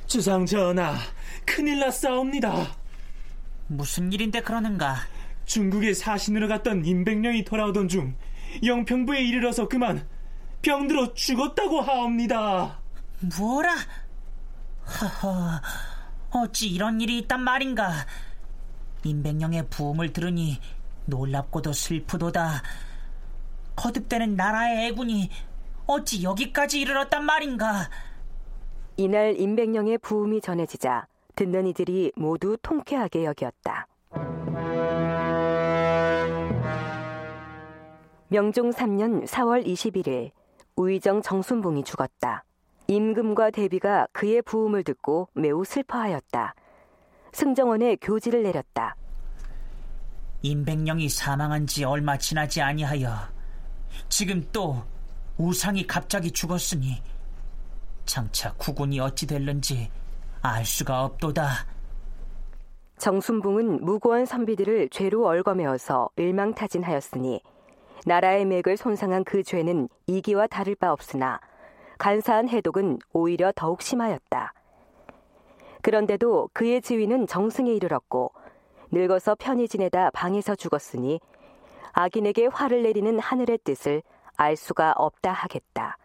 [0.07, 0.95] 주상 전하,
[1.45, 2.75] 큰일 났사옵니다.
[3.67, 4.95] 무슨 일인데 그러는가?
[5.45, 8.15] 중국에 사신으로 갔던 임백령이 돌아오던 중
[8.63, 10.07] 영평부에 이르러서 그만
[10.61, 12.79] 병들어 죽었다고 하옵니다.
[13.37, 13.75] 뭐라?
[14.85, 15.61] 허허,
[16.31, 17.91] 어찌 이런 일이 있단 말인가?
[19.03, 20.59] 임백령의 부음을 들으니
[21.05, 22.61] 놀랍고도 슬프도다.
[23.75, 25.29] 거듭되는 나라의 애군이
[25.85, 27.89] 어찌 여기까지 이르렀단 말인가?
[28.97, 33.87] 이날 임백령의 부음이 전해지자 듣는 이들이 모두 통쾌하게 여겼다.
[38.29, 40.31] 명종 3년 4월 21일
[40.77, 42.43] 우의정 정순봉이 죽었다.
[42.87, 46.53] 임금과 대비가 그의 부음을 듣고 매우 슬퍼하였다.
[47.33, 48.95] 승정원에 교지를 내렸다.
[50.43, 53.09] 임백령이 사망한 지 얼마 지나지 아니하여
[54.07, 54.83] 지금 또
[55.37, 57.01] 우상이 갑자기 죽었으니
[58.05, 59.89] 장차 구군이 어찌 될는지
[60.43, 61.65] 알 수가 없도다.
[62.99, 67.41] 정순봉은 무고한 선비들을 죄로 얼거매어서 일망타진하였으니
[68.05, 71.39] 나라의 맥을 손상한 그 죄는 이기와 다를 바 없으나
[71.97, 74.53] 간사한 해독은 오히려 더욱 심하였다.
[75.81, 78.31] 그런데도 그의 지위는 정승에 이르렀고
[78.91, 81.19] 늙어서 편히 지내다 방에서 죽었으니
[81.93, 84.03] 악인에게 화를 내리는 하늘의 뜻을
[84.35, 85.97] 알 수가 없다 하겠다.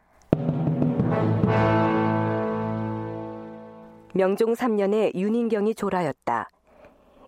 [4.14, 6.48] 명종 3년에 윤인경이 졸하였다.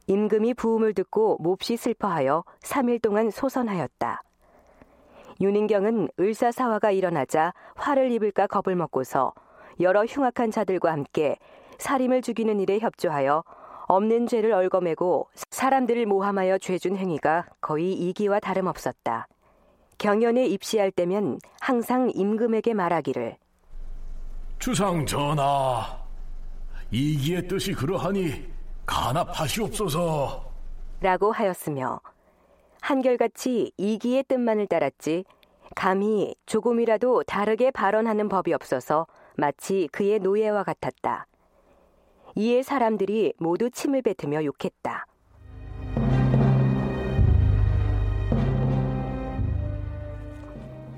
[0.06, 4.22] 임금이 부음을 듣고 몹시 슬퍼하여 3일 동안 소선하였다.
[5.40, 9.32] 윤인경은 을사사화가 일어나자 화를 입을까 겁을 먹고서
[9.80, 11.36] 여러 흉악한 자들과 함께
[11.78, 13.42] 살인을 죽이는 일에 협조하여
[13.86, 19.26] 없는 죄를 얽어매고 사람들을 모함하여 죄준 행위가 거의 이기와 다름없었다.
[19.98, 23.36] 경연에 입시할 때면 항상 임금에게 말하기를
[24.58, 25.84] 주상 전하,
[26.90, 28.50] 이기의 뜻이 그러하니
[28.86, 30.44] 간합하시옵소서
[31.00, 32.00] 라고 하였으며
[32.84, 35.24] 한결같이 이기의 뜻만을 따랐지
[35.74, 39.06] 감히 조금이라도 다르게 발언하는 법이 없어서
[39.38, 41.26] 마치 그의 노예와 같았다.
[42.34, 45.06] 이에 사람들이 모두 침을 뱉으며 욕했다.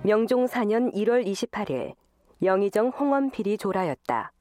[0.03, 1.95] 명종 4년 1월 28일
[2.43, 4.33] 영의정 홍원필이 졸하였다.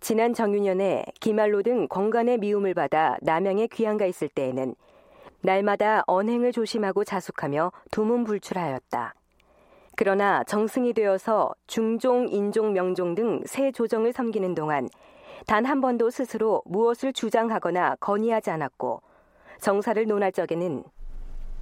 [0.00, 4.74] 지난 정유년에 기말로 등 권간의 미움을 받아 남양에 귀양가 있을 때에는
[5.42, 9.14] 날마다 언행을 조심하고 자숙하며 두문불출하였다.
[9.96, 14.88] 그러나 정승이 되어서 중종, 인종, 명종 등새 조정을 섬기는 동안
[15.46, 19.02] 단 한 번도 스스로 무엇을 주장하거나 건의하지 않았고
[19.60, 20.84] 정사를 논할 적에는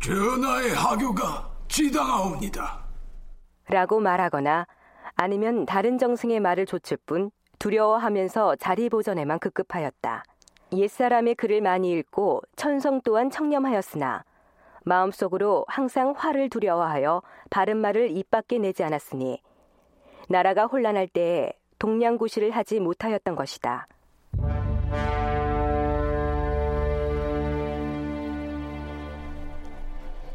[0.00, 2.80] 전하의 하교가 지당하옵니다.
[3.68, 4.66] 라고 말하거나
[5.14, 10.22] 아니면 다른 정승의 말을 좇을 뿐 두려워하면서 자리 보전에만 급급하였다.
[10.72, 14.24] 옛사람의 글을 많이 읽고 천성 또한 청렴하였으나
[14.84, 19.40] 마음속으로 항상 화를 두려워하여 바른 말을 입 밖에 내지 않았으니
[20.28, 23.86] 나라가 혼란할 때에 동량구시를 하지 못하였던 것이다.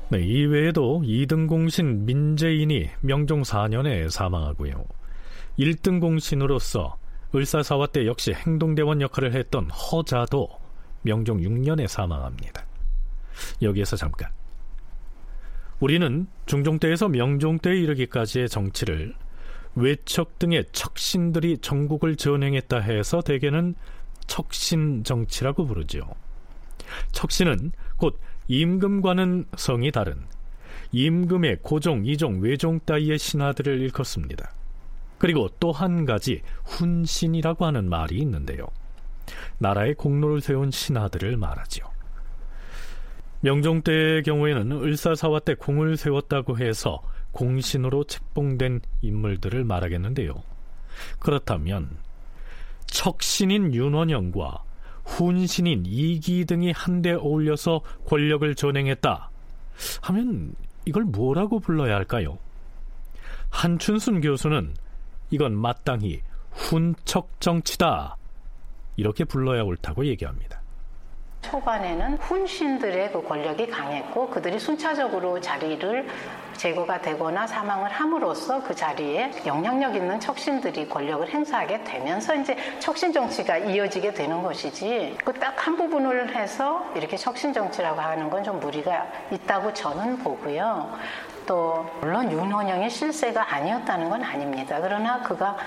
[0.10, 4.86] 네, 이외에도 2등 공신 민재인이 명종 4년에 사망하고요.
[5.58, 6.98] 1등 공신으로서
[7.36, 10.50] 을사사화 때 역시 행동대원 역할을 했던 허자도
[11.02, 12.65] 명종 6년에 사망합니다.
[13.62, 14.30] 여기에서 잠깐.
[15.80, 19.15] 우리는 중종 때에서 명종 때에 이르기까지의 정치를
[19.76, 23.76] 외척 등의 척신들이 전국을 전행했다 해서 대개는
[24.28, 26.04] 척신 정치라고 부르지요.
[27.12, 30.26] 척신은 곧 임금과는 성이 다른
[30.91, 34.54] 임금의 고종, 이종, 외종 따위의 신하들을 일컫습니다.
[35.24, 38.68] 그리고 또 한 가지 훈신이라고 하는 말이 있는데요.
[39.58, 41.86] 나라의 공로를 세운 신하들을 말하지요.
[43.40, 50.44] 명종 때의 경우에는 을사사화 때 공을 세웠다고 해서 공신으로 책봉된 인물들을 말하겠는데요.
[51.20, 51.98] 그렇다면
[52.86, 54.62] 척신인 윤원영과
[55.06, 59.32] 훈신인 이기 등이 한데 어울려서 권력을 전행했다
[60.02, 62.40] 하면 이걸 뭐라고 불러야 할까요?
[63.52, 64.74] 한춘순 교수는
[65.30, 68.18] 이건 마땅히 훈척 정치다
[68.98, 70.62] 이렇게 불러야 옳다고 얘기합니다.
[71.42, 76.08] 초반에는 훈신들의 그 권력이 강했고 그들이 순차적으로 자리를
[76.56, 83.58] 제거가 되거나 사망을 함으로써 그 자리에 영향력 있는 척신들이 권력을 행사하게 되면서 이제 척신 정치가
[83.58, 89.08] 이어지게 되는 것이지 그 딱 한 부분을 해서 이렇게 척신 정치라고 하는 건 좀 무리가
[89.32, 90.92] 있다고 저는 보고요.
[91.46, 94.80] 또 물론 윤원영의 실세가 아니었다는 건 아닙니다.
[94.82, 95.58] 그러나 그가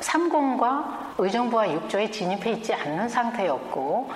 [0.00, 4.10] 삼공과 의정부와 육조에 진입해 있지 않는 상태였고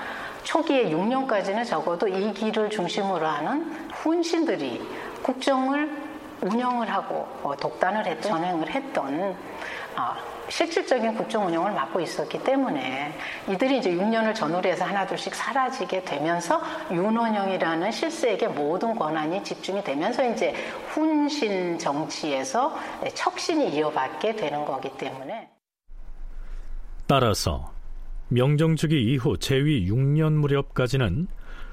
[0.44, 4.86] 초기에 6년까지는 적어도 이 길을 중심으로 하는 훈신들이
[5.22, 5.90] 국정을
[6.40, 9.36] 운영을 하고 어, 독단을 했던 전행을 했던
[9.96, 13.12] 어, 실질적인 국정 운영을 맡고 있었기 때문에
[13.48, 20.54] 이들이 이제 6년을 전후로 해서 하나둘씩 사라지게 되면서 윤원영이라는 실세에게 모든 권한이 집중이 되면서 이제
[20.88, 22.76] 훈신 정치에서
[23.14, 25.50] 척신이 이어받게 되는 거기 때문에.
[27.06, 27.72] 따라서
[28.28, 31.28] 명정주기 이후 제위 6년 무렵까지는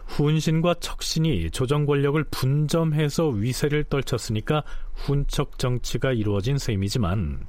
[0.07, 7.47] 훈신과 척신이 조정 권력을 분점해서 위세를 떨쳤으니까 훈척 정치가 이루어진 셈이지만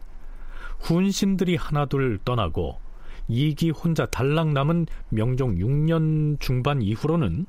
[0.87, 2.79] 훈신들이 하나둘 떠나고
[3.27, 7.47] 이기 혼자 달랑 남은 명종 6년 중반 이후로는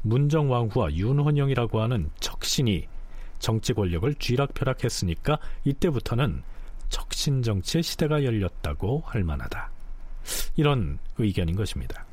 [0.00, 2.86] 문정왕후와 윤헌영이라고 하는 척신이
[3.38, 6.42] 정치 권력을 쥐락펴락했으니까 이때부터는
[6.88, 9.70] 척신 정치의 시대가 열렸다고 할 만하다.
[10.56, 12.06] 이런 의견인 것입니다.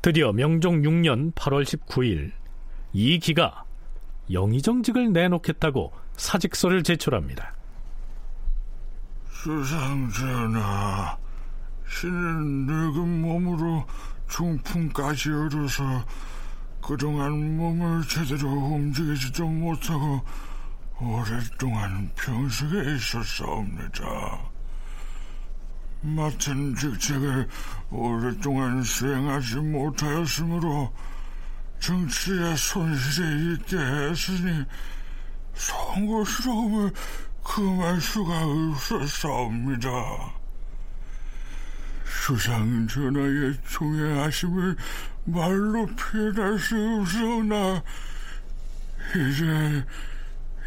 [0.00, 2.32] 드디어 명종 6년 8월 19일
[2.94, 3.64] 이기가
[4.32, 7.55] 영의정직을 내놓겠다고 사직서를 제출합니다.
[9.46, 11.16] 수상전하,
[11.88, 13.86] 신은 늙은 몸으로
[14.28, 16.04] 중풍까지 얻어서
[16.82, 20.20] 그동안 몸을 제대로 움직이지도 못하고
[21.00, 24.50] 오랫동안 병석에 있었사옵니다.
[26.00, 27.48] 맡은 직책을
[27.90, 30.92] 오랫동안 수행하지 못하였으므로
[31.78, 34.64] 정치에 손실이 있게 했으니
[35.54, 36.92] 송구스러움을
[37.46, 39.88] 금할 수가 없었사옵니다.
[42.04, 44.76] 수상 전하의 총애하심을
[45.24, 47.82] 말로 표현할 수 없사오나
[49.12, 49.84] 이제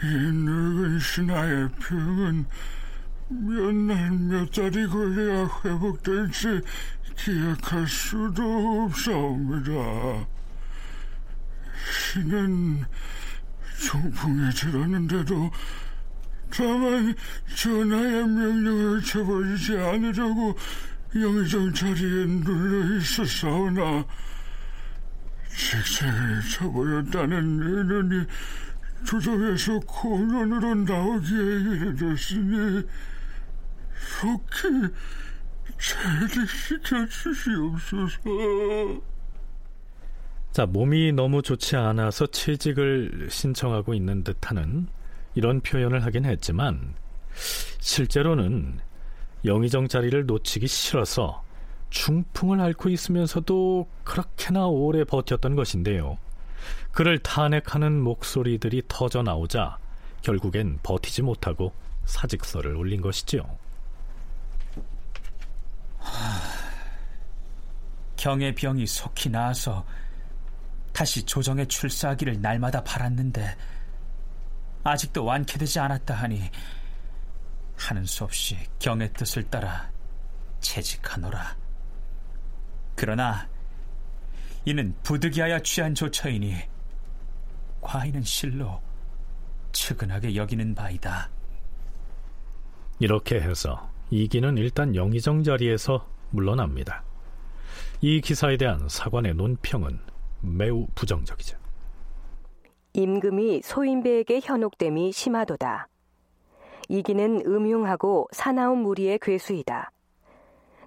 [0.04, 2.46] 이 늙은 신하의 병은
[3.28, 6.62] 몇 날 몇 달이 걸려야 회복될지
[7.18, 10.26] 기약할 수도 없사옵니다.
[12.13, 12.86] 신은
[13.80, 15.52] 중풍에 들었는데도
[16.51, 17.15] 다만
[17.55, 20.55] 전하의 명령을 쳐버리지 않으려고
[21.15, 24.05] 영의정 자리에 눌러 있었사오나
[25.49, 28.25] 직책을 쳐버렸다는 의논이
[29.05, 32.83] 조정에서 공연으로 나오기에 이르렀으니
[34.17, 34.93] 속히
[35.79, 39.01] 체득시켜 주시옵소서.
[40.51, 44.88] 자, 몸이 너무 좋지 않아서 채직을 신청하고 있는 듯하는
[45.39, 46.93] 이런 표현을 하긴 했지만
[47.80, 48.82] 실제로는
[49.45, 51.41] 영의정 자리를 놓치기 싫어서
[51.91, 56.17] 중풍을 앓고 있으면서도 그렇게나 오래 버텼던 것인데요.
[56.91, 59.78] 그를 탄핵하는 목소리들이 터져 나오자
[60.23, 61.71] 결국엔 버티지 못하고
[62.04, 63.43] 사직서를 올린 것이지요.
[68.17, 69.86] 경의 병이 속히 나아서
[70.91, 73.56] 다시 조정에 출사하기를 날마다 바랐는데
[74.84, 76.42] 아직도 완쾌되지 않았다 하니
[77.77, 79.92] 하는 수 없이 경의 뜻을 따라
[80.60, 81.58] 채직하노라.
[82.96, 83.48] 그러나
[84.65, 86.56] 이는 부득이하여 취한 조처이니
[87.82, 88.82] 과인은 실로
[89.71, 91.30] 측은하게 여기는 바이다.
[93.00, 97.04] 이렇게 해서 이기는 일단 영의정 자리에서 물러납니다.
[98.02, 100.00] 이 기사에 대한 사관의 논평은
[100.42, 101.58] 매우 부정적이죠.
[103.00, 105.87] 임금이 소인배에게 현혹됨이 심하도다.
[106.89, 109.91] 이기는 음흉하고 사나운 무리의 괴수이다.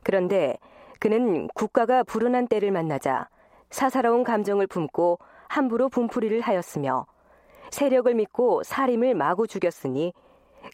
[0.02, 0.58] 그런데
[0.98, 3.28] 그는 국가가 불운한 때를 만나자
[3.70, 7.06] 사사로운 감정을 품고 함부로 분풀이를 하였으며
[7.70, 10.12] 세력을 믿고 사림을 마구 죽였으니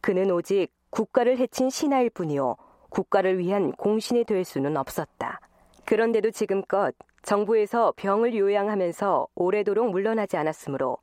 [0.03, 2.57] 그는 오직 국가를 해친 신하일 뿐이요
[2.91, 5.39] 국가를 위한 공신이 될 수는 없었다.
[5.85, 10.99] 그런데도 지금껏 정부에서 병을 요양하면서 오래도록 물러나지 않았으므로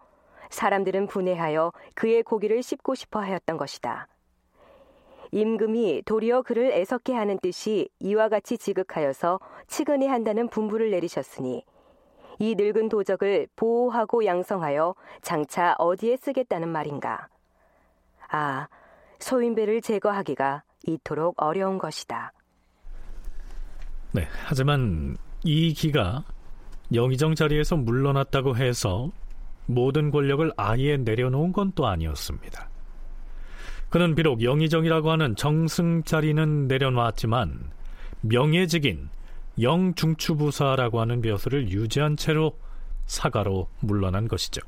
[0.50, 4.08] 사람들은 분해하여 그의 고기를 씹고 싶어 하였던 것이다.
[5.32, 11.66] 임금이 도리어 그를 애석해 하는 뜻이 이와 같이 지극하여서 치근히 한다는 분부를 내리셨으니
[12.40, 17.28] 이 늙은 도적을 보호하고 양성하여 장차 어디에 쓰겠다는 말인가.
[18.30, 18.68] 아,
[19.20, 22.34] 소인배를 제거하기가 이토록 어려운 것이다.
[24.12, 26.24] 네, 하지만 이 기가
[26.94, 29.10] 영의정 자리에서 물러났다고 해서
[29.66, 32.70] 모든 권력을 아예 내려놓은 건 또 아니었습니다.
[33.90, 37.72] 그는 비록 영의정이라고 하는 정승 자리는 내려놓았지만
[38.22, 39.10] 명예직인
[39.62, 42.58] 영중추부사라고 하는 벼슬을 유지한 채로
[43.06, 44.62] 사가로 물러난 것이죠.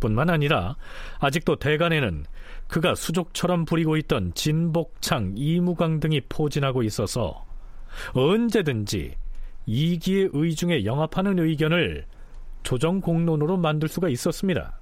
[0.00, 0.76] 뿐만 아니라
[1.18, 2.24] 아직도 대간에는
[2.68, 7.44] 그가 수족처럼 부리고 있던 진복창, 이무강 등이 포진하고 있어서
[8.12, 9.14] 언제든지
[9.66, 12.06] 이기의 의중에 영합하는 의견을
[12.66, 14.72] 조정 공론으로 만들 수가 있었습니다.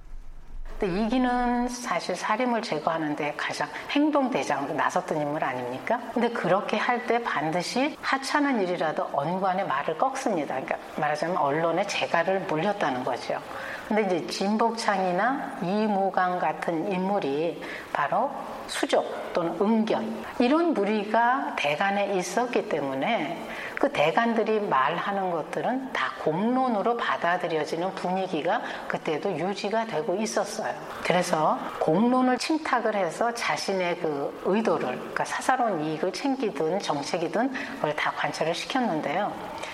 [0.81, 6.01] 이기는 사실 사림을 제거하는데 가장 행동대장으로 나섰던 인물 아닙니까?
[6.11, 10.55] 근데 그렇게 할 때 반드시 하찮은 일이라도 언관의 말을 꺾습니다.
[10.55, 13.39] 그러니까 말하자면 언론의 재갈을 물렸다는 거죠.
[13.87, 17.61] 근데 이제 진복창이나 이무강 같은 인물이
[17.93, 18.31] 바로
[18.67, 23.41] 수족 또는 은견 이런 무리가 대간에 있었기 때문에
[23.79, 30.73] 그 대간들이 말하는 것들은 다 공론으로 받아들여지는 분위기가 그때도 유지가 되고 있었어요.
[31.03, 38.55] 그래서 공론을 침탁을 해서 자신의 그 의도를 그러니까 사사로운 이익을 챙기든 정책이든 그걸 다 관철을
[38.55, 39.33] 시켰는데요.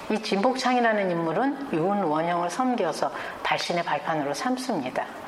[0.09, 3.11] 이 진복창이라는 인물은 윤원영을 섬겨서
[3.43, 5.20] 발신의 발판으로 삼습니다.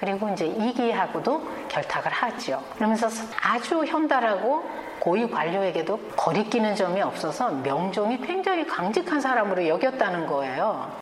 [0.00, 2.64] 그리고 이제 이기하고도 결탁을 하죠.
[2.74, 3.06] 그러면서
[3.42, 4.64] 아주 현달하고
[4.98, 10.98] 고위 관료에게도 거리끼는 점이 없어서 명종이 굉장히 강직한 사람으로 여겼다는 거예요.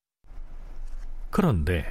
[1.31, 1.85] 그런데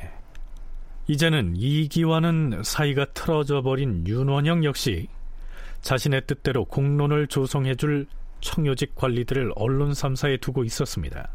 [1.07, 5.07] 이제는 이기와는 사이가 틀어져 버린 윤원영 역시
[5.79, 8.07] 자신의 뜻대로 공론을 조성해줄
[8.41, 11.29] 청요직 관리들을 언론 3사에 두고 있었습니다.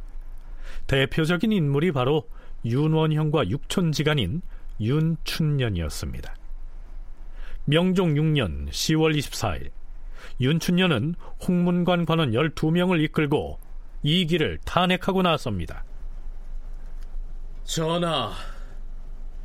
[0.86, 2.28] 대표적인 인물이 바로
[2.66, 4.42] 윤원형과 육촌지간인
[4.82, 6.34] 윤춘년이었습니다.
[7.64, 9.70] 명종 6년 10월 24일
[10.40, 11.14] 윤춘년은
[11.46, 13.58] 홍문관 관원 12명을 이끌고
[14.02, 15.84] 이기를 탄핵하고 나섭니다.
[17.64, 18.32] 전하,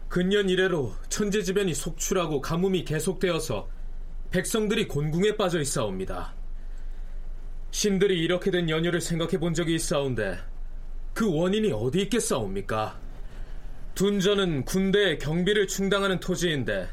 [0.09, 3.69] 근년 이래로 천재지변이 속출하고 가뭄이 계속되어서
[4.31, 6.33] 백성들이 곤궁에 빠져 있사옵니다.
[7.71, 10.38] 신들이 이렇게 된 연유를 생각해 본 적이 있사온데
[11.13, 12.99] 그 원인이 어디 있겠사옵니까?
[13.97, 16.87] 둔전은 군대의 경비를 충당하는 토지인데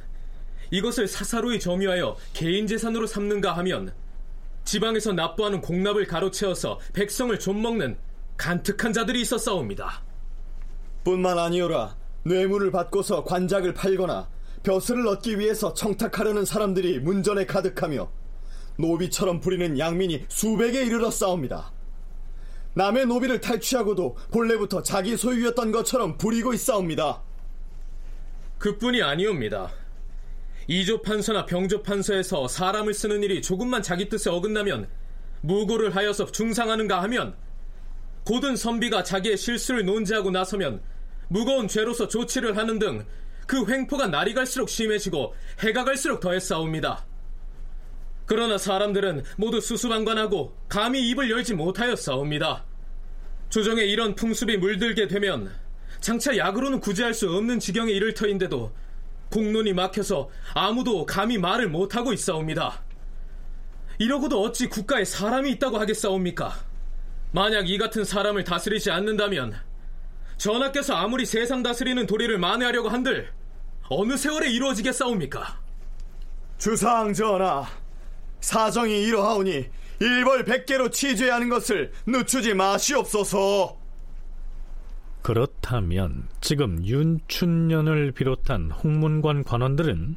[0.70, 3.92] 이것을 사사로이 점유하여 개인 재산으로 삼는가 하면
[4.64, 7.98] 지방에서 납부하는 공납을 가로채어서 백성을 좀먹는
[8.38, 10.02] 간특한 자들이 있었사옵니다.
[11.04, 14.30] 뿐만 아니오라 뇌물을 받고서 관작을 팔거나
[14.62, 18.10] 벼슬을 얻기 위해서 청탁하려는 사람들이 문전에 가득하며
[18.78, 21.73] 노비처럼 부리는 양민이 수백에 이르러 싸웁니다.
[22.74, 27.22] 남의 노비를 탈취하고도 본래부터 자기 소유였던 것처럼 부리고 있사옵니다.
[28.58, 29.70] 그뿐이 아니옵니다.
[30.66, 34.88] 이조 판서나 병조 판서에서 사람을 쓰는 일이 조금만 자기 뜻에 어긋나면
[35.42, 37.36] 무고를 하여서 중상하는가 하면
[38.24, 40.80] 고든 선비가 자기의 실수를 논지하고 나서면
[41.28, 43.04] 무거운 죄로서 조치를 하는 등
[43.46, 47.04] 그 횡포가 날이 갈수록 심해지고 해가 갈수록 더했사옵니다.
[48.26, 52.64] 그러나 사람들은 모두 수수방관하고 감히 입을 열지 못하여 싸웁니다.
[53.50, 55.52] 조정에 이런 풍습이 물들게 되면
[56.00, 58.72] 장차 약으로는 구제할 수 없는 지경에 이를 터인데도
[59.30, 62.82] 공론이 막혀서 아무도 감히 말을 못하고 있사옵니다.
[63.98, 66.52] 이러고도 어찌 국가에 사람이 있다고 하겠사옵니까?
[67.32, 69.54] 만약 이 같은 사람을 다스리지 않는다면
[70.36, 73.32] 전하께서 아무리 세상 다스리는 도리를 만회하려고 한들
[73.88, 75.60] 어느 세월에 이루어지겠사옵니까?
[76.58, 77.66] 주상 전하,
[78.44, 79.64] 사정이 이러하오니
[80.00, 83.78] 일벌 백개로 취죄하는 것을 늦추지 마시옵소서.
[85.22, 90.16] 그렇다면 지금 윤춘년을 비롯한 홍문관 관원들은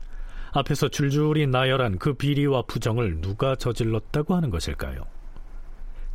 [0.52, 5.06] 앞에서 줄줄이 나열한 그 비리와 부정을 누가 저질렀다고 하는 것일까요?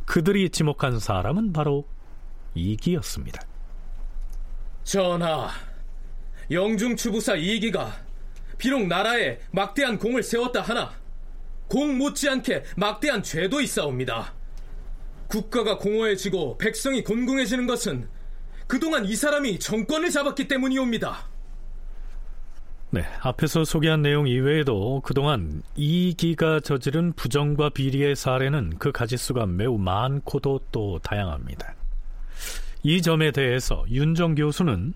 [0.05, 1.87] 그들이 지목한 사람은 바로
[2.53, 3.41] 이기였습니다.
[4.83, 5.49] 전하,
[6.51, 7.91] 영중추부사 이기가
[8.59, 11.02] 비록 나라에 막대한 공을 세웠다 하나
[11.67, 14.33] 공 못지않게 막대한 죄도 있사옵니다.
[15.27, 18.07] 국가가 공허해지고 백성이 곤궁해지는 것은
[18.67, 21.33] 그동안 이 사람이 정권을 잡았기 때문이옵니다.
[22.91, 30.59] 네, 앞에서 소개한 내용 이외에도 그동안 이기가 저지른 부정과 비리의 사례는 그 가지수가 매우 많고도
[30.71, 31.73] 또 다양합니다.
[32.83, 34.93] 이 점에 대해서 윤정 교수는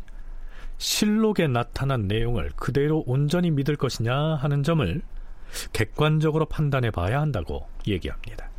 [0.77, 5.01] 실록에 나타난 내용을 그대로 온전히 믿을 것이냐 하는 점을
[5.73, 8.49] 객관적으로 판단해 봐야 한다고 얘기합니다.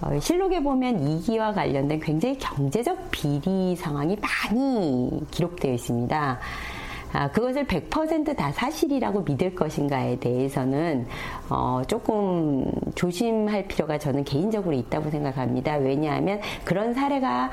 [0.00, 6.40] 어, 실록에 보면 이기와 관련된 굉장히 경제적 비리 상황이 많이 기록되어 있습니다.
[7.12, 11.06] 아, 그것을 100%다 사실이라고 믿을 것인가에 대해서는
[11.50, 12.64] 어, 조금
[12.94, 15.76] 조심할 필요가 저는 개인적으로 있다고 생각합니다.
[15.76, 17.50] 왜냐하면 그런 사례가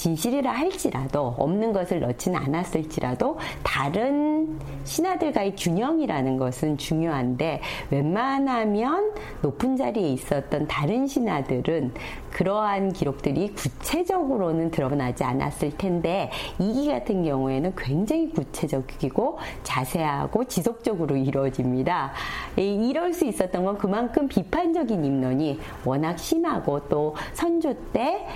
[0.00, 10.68] 진실이라 할지라도 없는 것을 넣지는 않았을지라도 다른 신하들과의 균형이라는 것은 중요한데 웬만하면 높은 자리에 있었던
[10.68, 11.92] 다른 신하들은
[12.30, 22.12] 그러한 기록들이 구체적으로는 드러나지 않았을 텐데 이기 같은 경우에는 굉장히 구체적이고 자세하고 지속적으로 이루어집니다.
[22.56, 28.26] 이럴 수 있었던 건 그만큼 비판적인 입론이 워낙 심하고 또 선조 때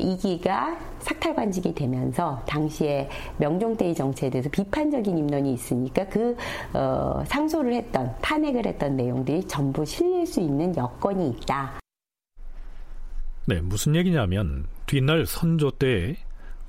[0.00, 3.08] 이기가 삭탈관직이 되면서 당시에
[3.38, 6.36] 명종대의 정치에 대해서 비판적인 입론이 있으니까 그
[6.72, 11.80] 어, 상소를 했던 탄핵을 했던 내용들이 전부 실릴 수 있는 여건이 있다.
[13.46, 16.16] 네, 무슨 얘기냐면 뒷날 선조 때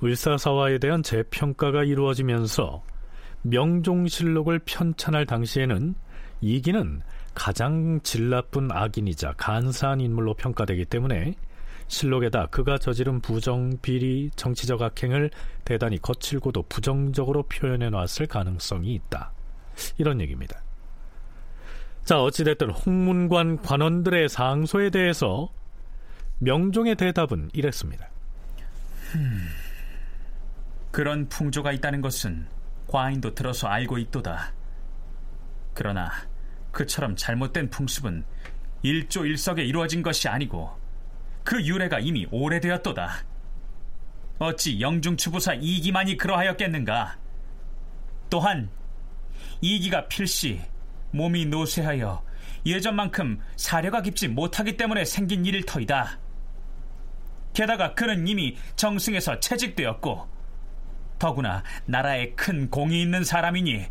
[0.02, 2.82] 을사사화에 대한 재평가가 이루어지면서
[3.42, 5.94] 명종실록을 편찬할 당시에는
[6.40, 7.02] 이기는
[7.34, 11.34] 가장 질 나쁜 악인이자 간사한 인물로 평가되기 때문에
[11.88, 15.30] 실록에다 그가 저지른 부정, 비리, 정치적 악행을
[15.64, 19.32] 대단히 거칠고도 부정적으로 표현해 놨을 가능성이 있다.
[19.96, 20.62] 이런 얘기입니다.
[22.04, 25.50] 자, 어찌됐든 홍문관 관원들의 상소에 대해서
[26.38, 28.08] 명종의 대답은 이랬습니다.
[29.16, 29.48] 음,
[30.90, 32.46] 그런 풍조가 있다는 것은
[32.86, 34.52] 과인도 들어서 알고 있도다.
[35.74, 36.10] 그러나
[36.72, 38.24] 그처럼 잘못된 풍습은
[38.82, 40.70] 일조일석에 이루어진 것이 아니고
[41.48, 43.24] 그 유래가 이미 오래되었도다.
[44.38, 47.16] 어찌 영중추부사 이기만이 그러하였겠는가?
[48.28, 48.68] 또한
[49.62, 50.60] 이기가 필시
[51.10, 52.22] 몸이 노쇠하여
[52.66, 56.18] 예전만큼 사려가 깊지 못하기 때문에 생긴 일일 터이다.
[57.54, 60.28] 게다가 그는 이미 정승에서 채직되었고
[61.18, 63.86] 더구나 나라에 큰 공이 있는 사람이니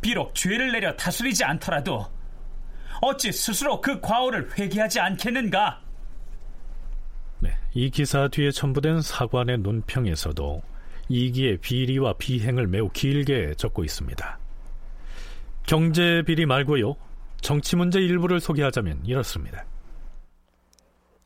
[0.00, 2.10] 비록 죄를 내려 다스리지 않더라도
[3.00, 5.81] 어찌 스스로 그 과오를 회개하지 않겠는가?
[7.42, 10.62] 네, 이 기사 뒤에 첨부된 사관의 논평에서도
[11.08, 14.38] 이기의 비리와 비행을 매우 길게 적고 있습니다.
[15.66, 16.94] 경제 비리 말고요.
[17.40, 19.64] 정치 문제 일부를 소개하자면 이렇습니다.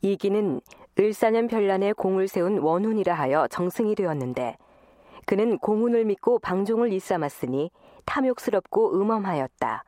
[0.01, 0.59] 이기는
[0.99, 4.57] 을사년 별난에 공을 세운 원훈이라 하여 정승이 되었는데
[5.27, 7.69] 그는 공훈을 믿고 방종을 일삼았으니
[8.05, 9.83] 탐욕스럽고 음험하였다.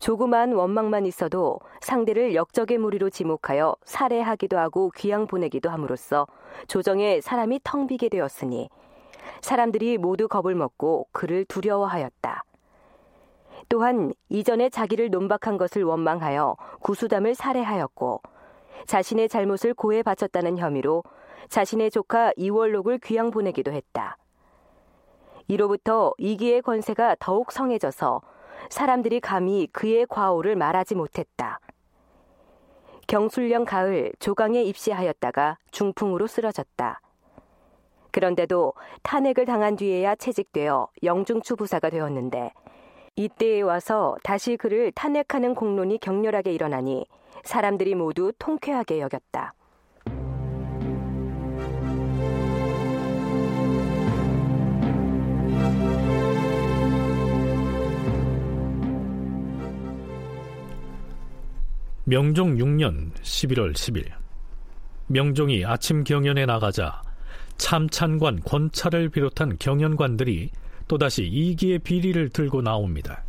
[0.00, 6.26] 조그만 원망만 있어도 상대를 역적의 무리로 지목하여 살해하기도 하고 귀양 보내기도 함으로써
[6.66, 8.68] 조정에 사람이 텅 비게 되었으니
[9.40, 12.44] 사람들이 모두 겁을 먹고 그를 두려워하였다.
[13.68, 18.20] 또한 이전에 자기를 논박한 것을 원망하여 구수담을 살해하였고
[18.86, 21.02] 자신의 잘못을 고해 바쳤다는 혐의로
[21.48, 24.16] 자신의 조카 이월록을 귀양 보내기도 했다.
[25.48, 28.22] 이로부터 이기의 권세가 더욱 성해져서
[28.68, 31.60] 사람들이 감히 그의 과오를 말하지 못했다.
[33.06, 37.00] 경술령 가을 조강에 입시하였다가 중풍으로 쓰러졌다.
[38.10, 42.52] 그런데도 탄핵을 당한 뒤에야 채직되어 영중추 부사가 되었는데
[43.16, 47.06] 이때에 와서 다시 그를 탄핵하는 공론이 격렬하게 일어나니
[47.44, 49.54] 사람들이 모두 통쾌하게 여겼다.
[62.06, 64.12] 명종 6년 11월 10일
[65.06, 67.00] 명종이 아침 경연에 나가자
[67.56, 70.50] 참찬관 권찰을 비롯한 경연관들이
[70.86, 73.24] 또다시 이기의 비리를 들고 나옵니다.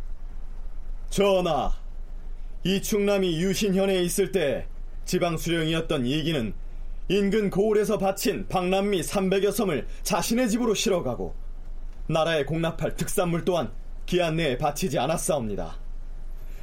[1.08, 1.72] 전하,
[2.64, 4.66] 이 충남이 유신현에 있을 때
[5.06, 6.52] 지방 수령이었던 이기는
[7.08, 11.34] 인근 고을에서 바친 박남미 300여 섬을 자신의 집으로 실어가고
[12.08, 13.70] 나라에 공납할 특산물 또한
[14.04, 15.78] 기한 내에 바치지 않았사옵니다.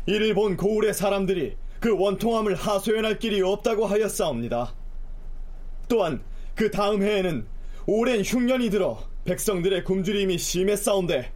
[0.06, 4.74] 이를 본 고을의 사람들이 그 원통함을 하소연할 길이 없다고 하였사옵니다.
[5.90, 6.22] 또한
[6.56, 7.46] 그 다음 해에는
[7.86, 11.30] 오랜 흉년이 들어 백성들의 굶주림이 심했사온데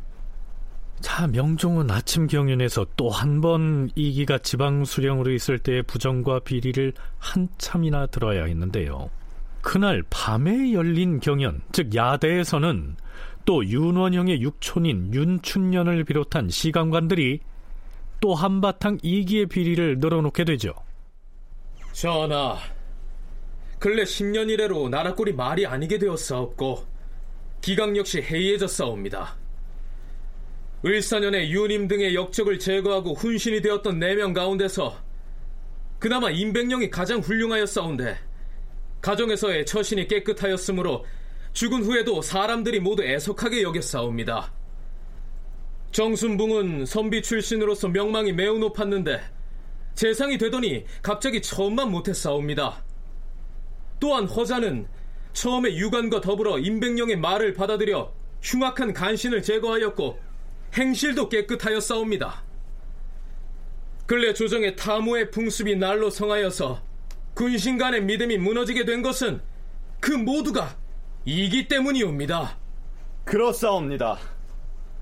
[1.01, 8.05] 자, 명종은 아침 경연에서 또 한 번 이기가 지방 수령으로 있을 때의 부정과 비리를 한참이나
[8.05, 9.09] 들어야 했는데요.
[9.61, 12.95] 그날 밤에 열린 경연, 즉 야대에서는
[13.43, 17.41] 또 윤원형의 육촌인 윤춘년을 비롯한 시강관들이
[18.19, 20.73] 또 한바탕 이기의 비리를 늘어놓게 되죠.
[21.91, 22.57] 전하,
[23.79, 26.85] 근래 10년 이래로 나라 꼴이 말이 아니게 되었사옵고
[27.61, 29.35] 기강 역시 해이해졌사옵니다.
[30.85, 34.95] 을사년에 유님 등의 역적을 제거하고 훈신이 되었던 4명 가운데서
[35.99, 38.17] 그나마 임백령이 가장 훌륭하였사온데
[39.01, 41.05] 가정에서의 처신이 깨끗하였으므로
[41.53, 44.53] 죽은 후에도 사람들이 모두 애석하게 여겼사옵니다.
[45.91, 49.21] 정순붕은 선비 출신으로서 명망이 매우 높았는데
[49.95, 52.83] 재상이 되더니 갑자기 처음만 못했사옵니다.
[53.99, 54.87] 또한 허자는
[55.33, 60.19] 처음에 유관과 더불어 임백령의 말을 받아들여 흉악한 간신을 제거하였고
[60.75, 62.43] 행실도 깨끗하였사옵니다.
[64.05, 66.81] 근래 조정의 탐호의 풍습이 날로 성하여서
[67.33, 69.41] 군신 간의 믿음이 무너지게 된 것은
[69.99, 70.77] 그 모두가
[71.25, 72.57] 이기 때문이옵니다.
[73.25, 74.36] 그렇사옵니다.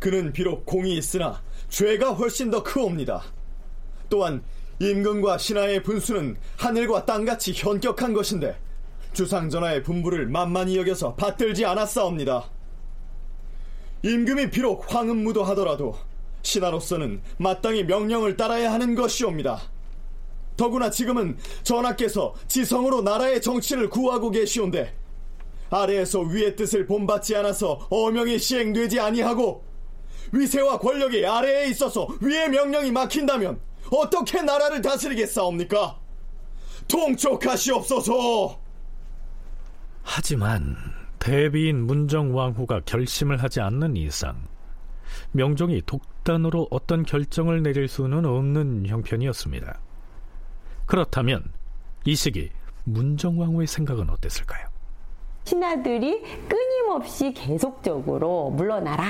[0.05, 3.23] 그는 비록 공이 있으나 죄가 훨씬 더 크옵니다.
[4.07, 4.43] 또한
[4.77, 8.55] 임금과 신하의 분수는 하늘과 땅같이 현격한 것인데
[9.13, 12.51] 주상전하의 분부를 만만히 여겨서 받들지 않았사옵니다.
[14.03, 15.97] 임금이 비록 황음무도 하더라도
[16.43, 19.59] 신하로서는 마땅히 명령을 따라야 하는 것이옵니다.
[20.55, 24.93] 더구나 지금은 전하께서 지성으로 나라의 정치를 구하고 계시온데
[25.71, 29.65] 아래에서 위의 뜻을 본받지 않아서 어명이 시행되지 아니하고
[30.31, 33.59] 위세와 권력이 아래에 있어서 위의 명령이 막힌다면
[33.91, 35.99] 어떻게 나라를 다스리겠사옵니까?
[36.87, 38.59] 통촉하시옵소서.
[40.03, 40.75] 하지만
[41.19, 44.37] 대비인 문정왕후가 결심을 하지 않는 이상
[45.31, 49.79] 명종이 독단으로 어떤 결정을 내릴 수는 없는 형편이었습니다.
[50.85, 51.43] 그렇다면
[52.05, 52.51] 이 시기
[52.83, 54.67] 문정왕후의 생각은 어땠을까요?
[55.45, 59.05] 신하들이 끊임없이 계속적으로 물러나라.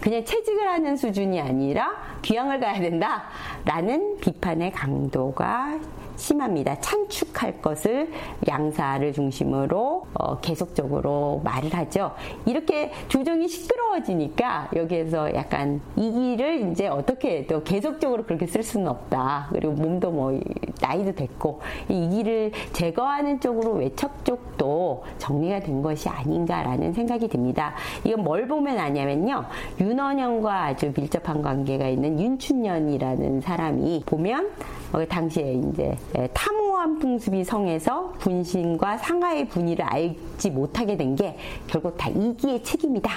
[0.00, 1.92] 그냥 채직을 하는 수준이 아니라
[2.22, 5.78] 귀향을 가야 된다라는 비판의 강도가
[6.20, 6.78] 심합니다.
[6.80, 8.10] 찬축할 것을
[8.46, 12.12] 양사를 중심으로 어, 계속적으로 말을 하죠.
[12.46, 19.48] 이렇게 조정이 시끄러워지니까 여기에서 약간 이 길을 이제 어떻게 또 계속적으로 그렇게 쓸 수는 없다.
[19.50, 20.38] 그리고 몸도 뭐
[20.80, 27.74] 나이도 됐고 이 길을 제거하는 쪽으로 외척 쪽도 정리가 된 것이 아닌가라는 생각이 듭니다.
[28.04, 29.46] 이건 뭘 보면 아냐면요.
[29.80, 34.50] 윤원영과 아주 밀접한 관계가 있는 윤춘년이라는 사람이 보면
[34.92, 41.36] 어, 당시에 이제 예, 탐호한 풍습이 성해서 분신과 상하의 분위를 알지 못하게 된 게
[41.66, 43.10] 결국 다 이기의 책임이다.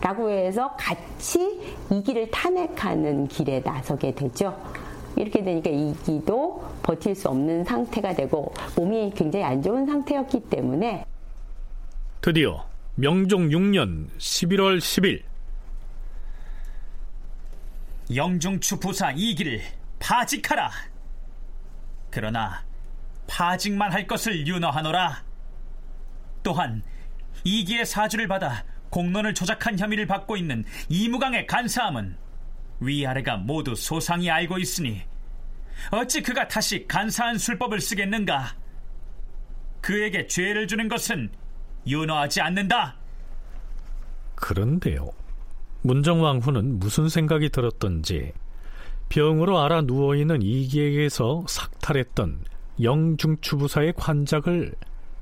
[0.00, 4.56] 라고 해서 같이 이기를 탄핵하는 길에 나서게 되죠.
[5.14, 11.04] 이렇게 되니까 이기도 버틸 수 없는 상태가 되고 몸이 굉장히 안 좋은 상태였기 때문에
[12.20, 12.64] 드디어
[12.96, 15.22] 명종 6년 11월 10일
[18.14, 19.60] 영중추 부사 이기를
[20.00, 20.70] 파직하라.
[22.12, 22.62] 그러나
[23.26, 25.24] 파직만 할 것을 윤허하노라.
[26.42, 26.82] 또한
[27.42, 32.16] 이기의 사주를 받아 공론을 조작한 혐의를 받고 있는 이무강의 간사함은
[32.80, 35.02] 위아래가 모두 소상히 알고 있으니
[35.90, 38.54] 어찌 그가 다시 간사한 술법을 쓰겠는가?
[39.80, 41.30] 그에게 죄를 주는 것은
[41.86, 42.96] 윤허하지 않는다.
[44.34, 45.10] 그런데요.
[45.82, 48.32] 문정왕후는 무슨 생각이 들었던지
[49.12, 52.44] 병으로 알아 누워있는 이기에게서 삭탈했던
[52.80, 54.74] 영중추부사의 관작을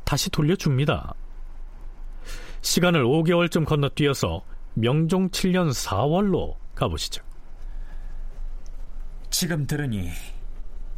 [0.04, 1.12] 다시 돌려줍니다.
[2.60, 7.24] 시간을 5개월쯤 건너뛰어서 명종 7년 4월로 가보시죠.
[9.28, 10.10] 지금 들으니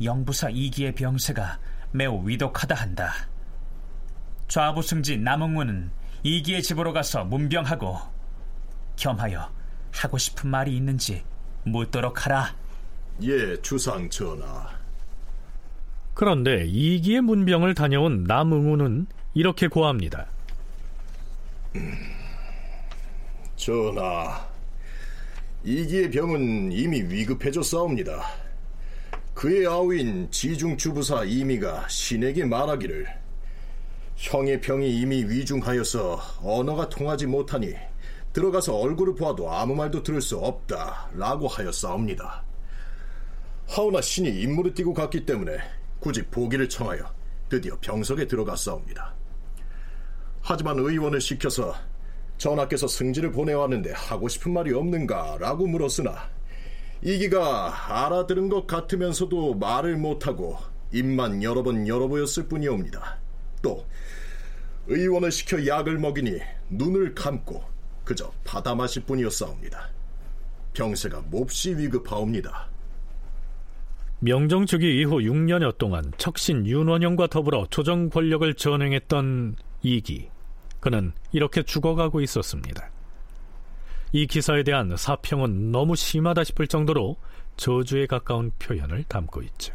[0.05, 1.61] 영부사 이기의 병세가
[1.93, 3.15] 매우 위독하다 한다.
[4.49, 5.91] 좌부승지 남응무는
[6.25, 7.97] 이기의 집으로 가서 문병하고
[8.97, 9.51] 겸하여
[9.93, 11.25] 하고 싶은 말이 있는지
[11.65, 12.62] 묻도록 하라.
[13.23, 14.69] 예, 주상 전하.
[16.15, 20.27] 그런데 이기의 문병을 다녀온 남응우는 이렇게 고합니다.
[23.57, 24.47] 전하,
[25.65, 28.23] 이기의 병은 이미 위급해졌사옵니다.
[29.35, 33.07] 그의 아우인 지중주부사 이미가 신에게 말하기를
[34.17, 37.75] 형의 병이 이미 위중하여서 언어가 통하지 못하니
[38.33, 42.52] 들어가서 얼굴을 보아도 아무 말도 들을 수 없다 라고 하였사옵니다.
[43.67, 45.59] 하오나 신이 임무를 띄고 갔기 때문에
[46.01, 47.13] 굳이 보기를 청하여
[47.49, 49.15] 드디어 병석에 들어갔사옵니다.
[50.41, 51.75] 하지만 의원을 시켜서
[52.39, 55.39] 전하께서 승지를 보내왔는데 하고 싶은 말이 없는가?
[55.39, 56.29] 라고 물었으나
[57.03, 60.59] 이기가 알아들은 것 같으면서도 말을 못하고
[60.93, 63.19] 입만 여러 번 열어보였을 뿐이옵니다.
[63.63, 63.87] 또
[64.89, 66.41] 의원을 시켜 약을 먹이니
[66.71, 67.63] 눈을 감고
[68.05, 69.91] 그저 받아 마실 뿐이었사옵니다.
[70.75, 72.72] 병세가 몹시 위급하옵니다.
[74.25, 80.31] 명정주기 이후 6년여 동안 척신 윤원영과 더불어 조정 권력을 전행했던 이기.
[80.79, 82.89] 그는 이렇게 죽어가고 있었습니다.
[84.13, 87.17] 이 기사에 대한 사평은 너무 심하다 싶을 정도로
[87.57, 89.75] 저주에 가까운 표현을 담고 있죠.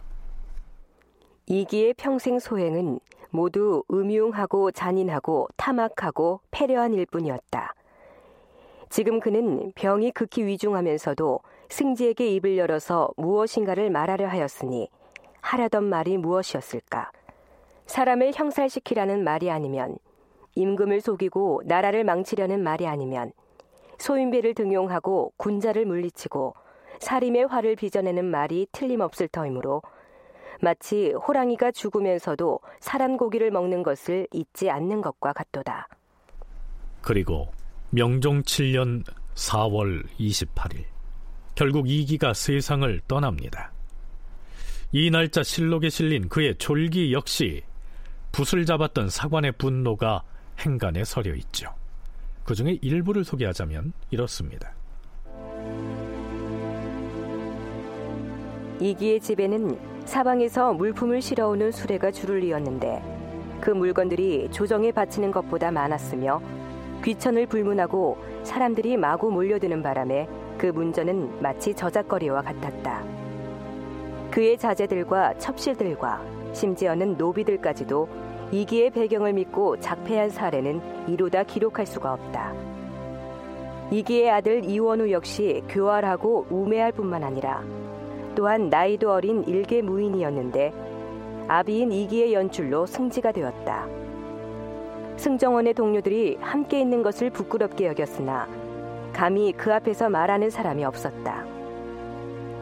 [1.47, 7.73] 이기의 평생 소행은 모두 음흉하고 잔인하고 탐악하고 패려한 일뿐이었다.
[8.89, 14.89] 지금 그는 병이 극히 위중하면서도 승지에게 입을 열어서 무엇인가를 말하려 하였으니
[15.41, 17.11] 하려던 말이 무엇이었을까?
[17.85, 19.97] 사람을 형살시키라는 말이 아니면
[20.55, 23.31] 임금을 속이고 나라를 망치려는 말이 아니면
[23.99, 26.53] 소인배를 등용하고 군자를 물리치고
[26.99, 29.81] 살림의 화를 빚어내는 말이 틀림없을 터이므로
[30.59, 35.87] 마치 호랑이가 죽으면서도 사람 고기를 먹는 것을 잊지 않는 것과 같도다.
[37.01, 37.47] 그리고
[37.91, 39.03] 명종 7년
[39.35, 40.96] 4월 28일
[41.57, 43.71] 결국 이기가 세상을 떠납니다.
[44.91, 47.63] 이 날짜 실록에 실린 그의 졸기 역시
[48.31, 50.21] 붓을 잡았던 사관의 분노가
[50.59, 51.73] 행간에 서려 있죠.
[52.43, 54.71] 그 중에 일부를 소개하자면 이렇습니다.
[58.79, 63.01] 이기의 집에는 사방에서 물품을 실어오는 수레가 줄을 이었는데
[63.61, 66.39] 그 물건들이 조정에 바치는 것보다 많았으며
[67.03, 70.27] 귀천을 불문하고 사람들이 마구 몰려드는 바람에
[70.57, 73.03] 그 문전은 마치 저작거리와 같았다.
[74.31, 76.21] 그의 자제들과 첩실들과
[76.53, 78.07] 심지어는 노비들까지도
[78.51, 82.53] 이기의 배경을 믿고 작패한 사례는 이루다 기록할 수가 없다.
[83.91, 87.63] 이기의 아들 이원우 역시 교활하고 우매할 뿐만 아니라
[88.35, 90.73] 또한 나이도 어린 일개 무인이었는데
[91.47, 93.87] 아비인 이기의 연출로 승지가 되었다.
[95.17, 98.47] 승정원의 동료들이 함께 있는 것을 부끄럽게 여겼으나
[99.17, 101.43] 감히 그 앞에서 말하는 사람이 없었다.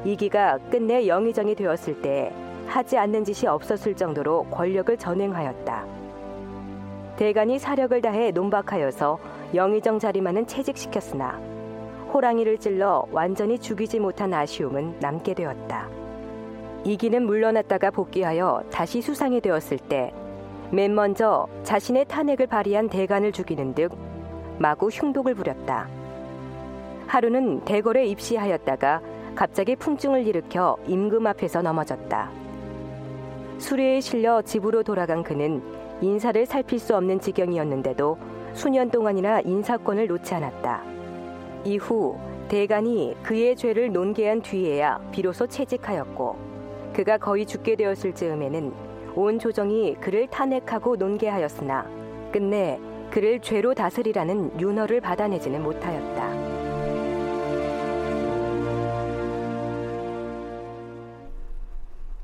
[0.06, 2.32] 이기가 끝내 영의정이 되었을 때
[2.66, 5.86] 하지 않는 짓이 없었을 정도로 권력을 전횡하였다.
[7.18, 9.20] 대간이 사력을 다해 논박하여서
[9.54, 11.42] 영의정 자리만은 채직시켰으나
[12.14, 15.90] 호랑이를 찔러 완전히 죽이지 못한 아쉬움은 남게 되었다.
[16.86, 20.14] 이기는 물러났다가 복귀하여 다시 수상이 되었을 때
[20.72, 23.92] 맨 먼저 자신의 탄핵을 발휘한 대간을 죽이는 듯
[24.58, 26.05] 마구 흉독을 부렸다.
[27.16, 29.02] 하루는 대궐에 입시하였다가
[29.36, 32.30] 갑자기 풍증을 일으켜 임금 앞에서 넘어졌다.
[33.58, 35.64] 수레에 실려 집으로 돌아간 그는
[36.02, 38.18] 인사를 살필 수 없는 지경이었는데도
[38.52, 40.84] 수년 동안이나 인사권을 놓지 않았다.
[41.64, 42.18] 이후
[42.50, 46.36] 대간이 그의 죄를 논개한 뒤에야 비로소 채직하였고
[46.92, 48.74] 그가 거의 죽게 되었을 즈음에는
[49.16, 51.88] 온 조정이 그를 탄핵하고 논개하였으나
[52.34, 52.78] 끝내
[53.10, 56.45] 그를 죄로 다스리라는 윤허를 받아내지는 못하였다.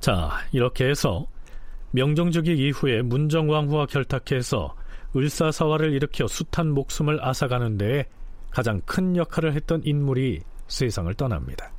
[0.01, 1.27] 자, 이렇게 해서
[1.91, 4.75] 명정주기 이후에 문정왕후와 결탁해서
[5.15, 8.05] 을사사화를 일으켜 숱한 목숨을 앗아가는 데에
[8.49, 11.71] 가장 큰 역할을 했던 인물이 세상을 떠납니다.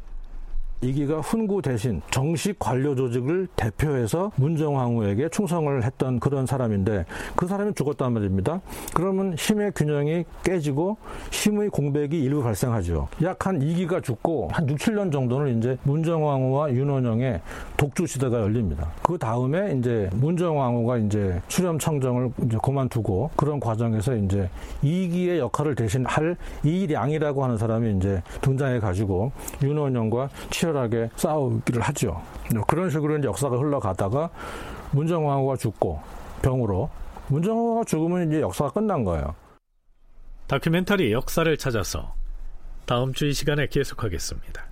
[0.82, 7.04] 이기가 훈구 대신 정식 관료 조직을 대표해서 문정왕후에게 충성을 했던 그런 사람인데
[7.36, 8.60] 그 사람이 죽었단 말입니다.
[8.92, 10.96] 그러면 힘의 균형이 깨지고
[11.30, 13.08] 힘의 공백이 일부 발생하죠.
[13.22, 17.40] 약 한 2기가 죽고 한 6, 7년 정도는 이제 문정왕후와 윤원영의
[17.76, 18.92] 독주 시대가 열립니다.
[19.02, 24.48] 그 다음에 이제 문정왕후가 이제 수렴 청정을 이제 그만두고 그런 과정에서 이제
[24.84, 32.20] 2기의 역할을 대신할 이량이라고 하는 사람이 이제 등장해 가지고 윤원영과 치열 치열하게 싸우기를 하죠.
[32.66, 34.30] 그런 식으로 이제 역사가 흘러가다가
[34.92, 36.00] 문정왕후가 죽고
[36.42, 36.90] 병으로
[37.28, 39.34] 문정왕후가 죽으면 이제 역사가 끝난 거예요.
[40.48, 42.14] 다큐멘터리 역사를 찾아서
[42.86, 44.71] 다음 주 이 시간에 계속하겠습니다.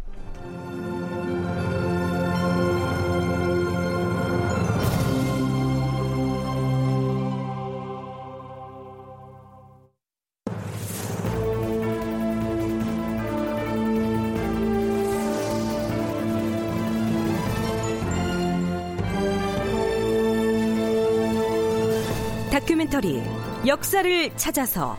[23.70, 24.98] 역사를 찾아서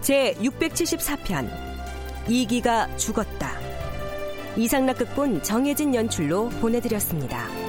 [0.00, 1.50] 제 674편
[2.26, 3.50] 이기가 죽었다.
[4.56, 7.67] 이상락 극본 정혜진 연출로 보내드렸습니다.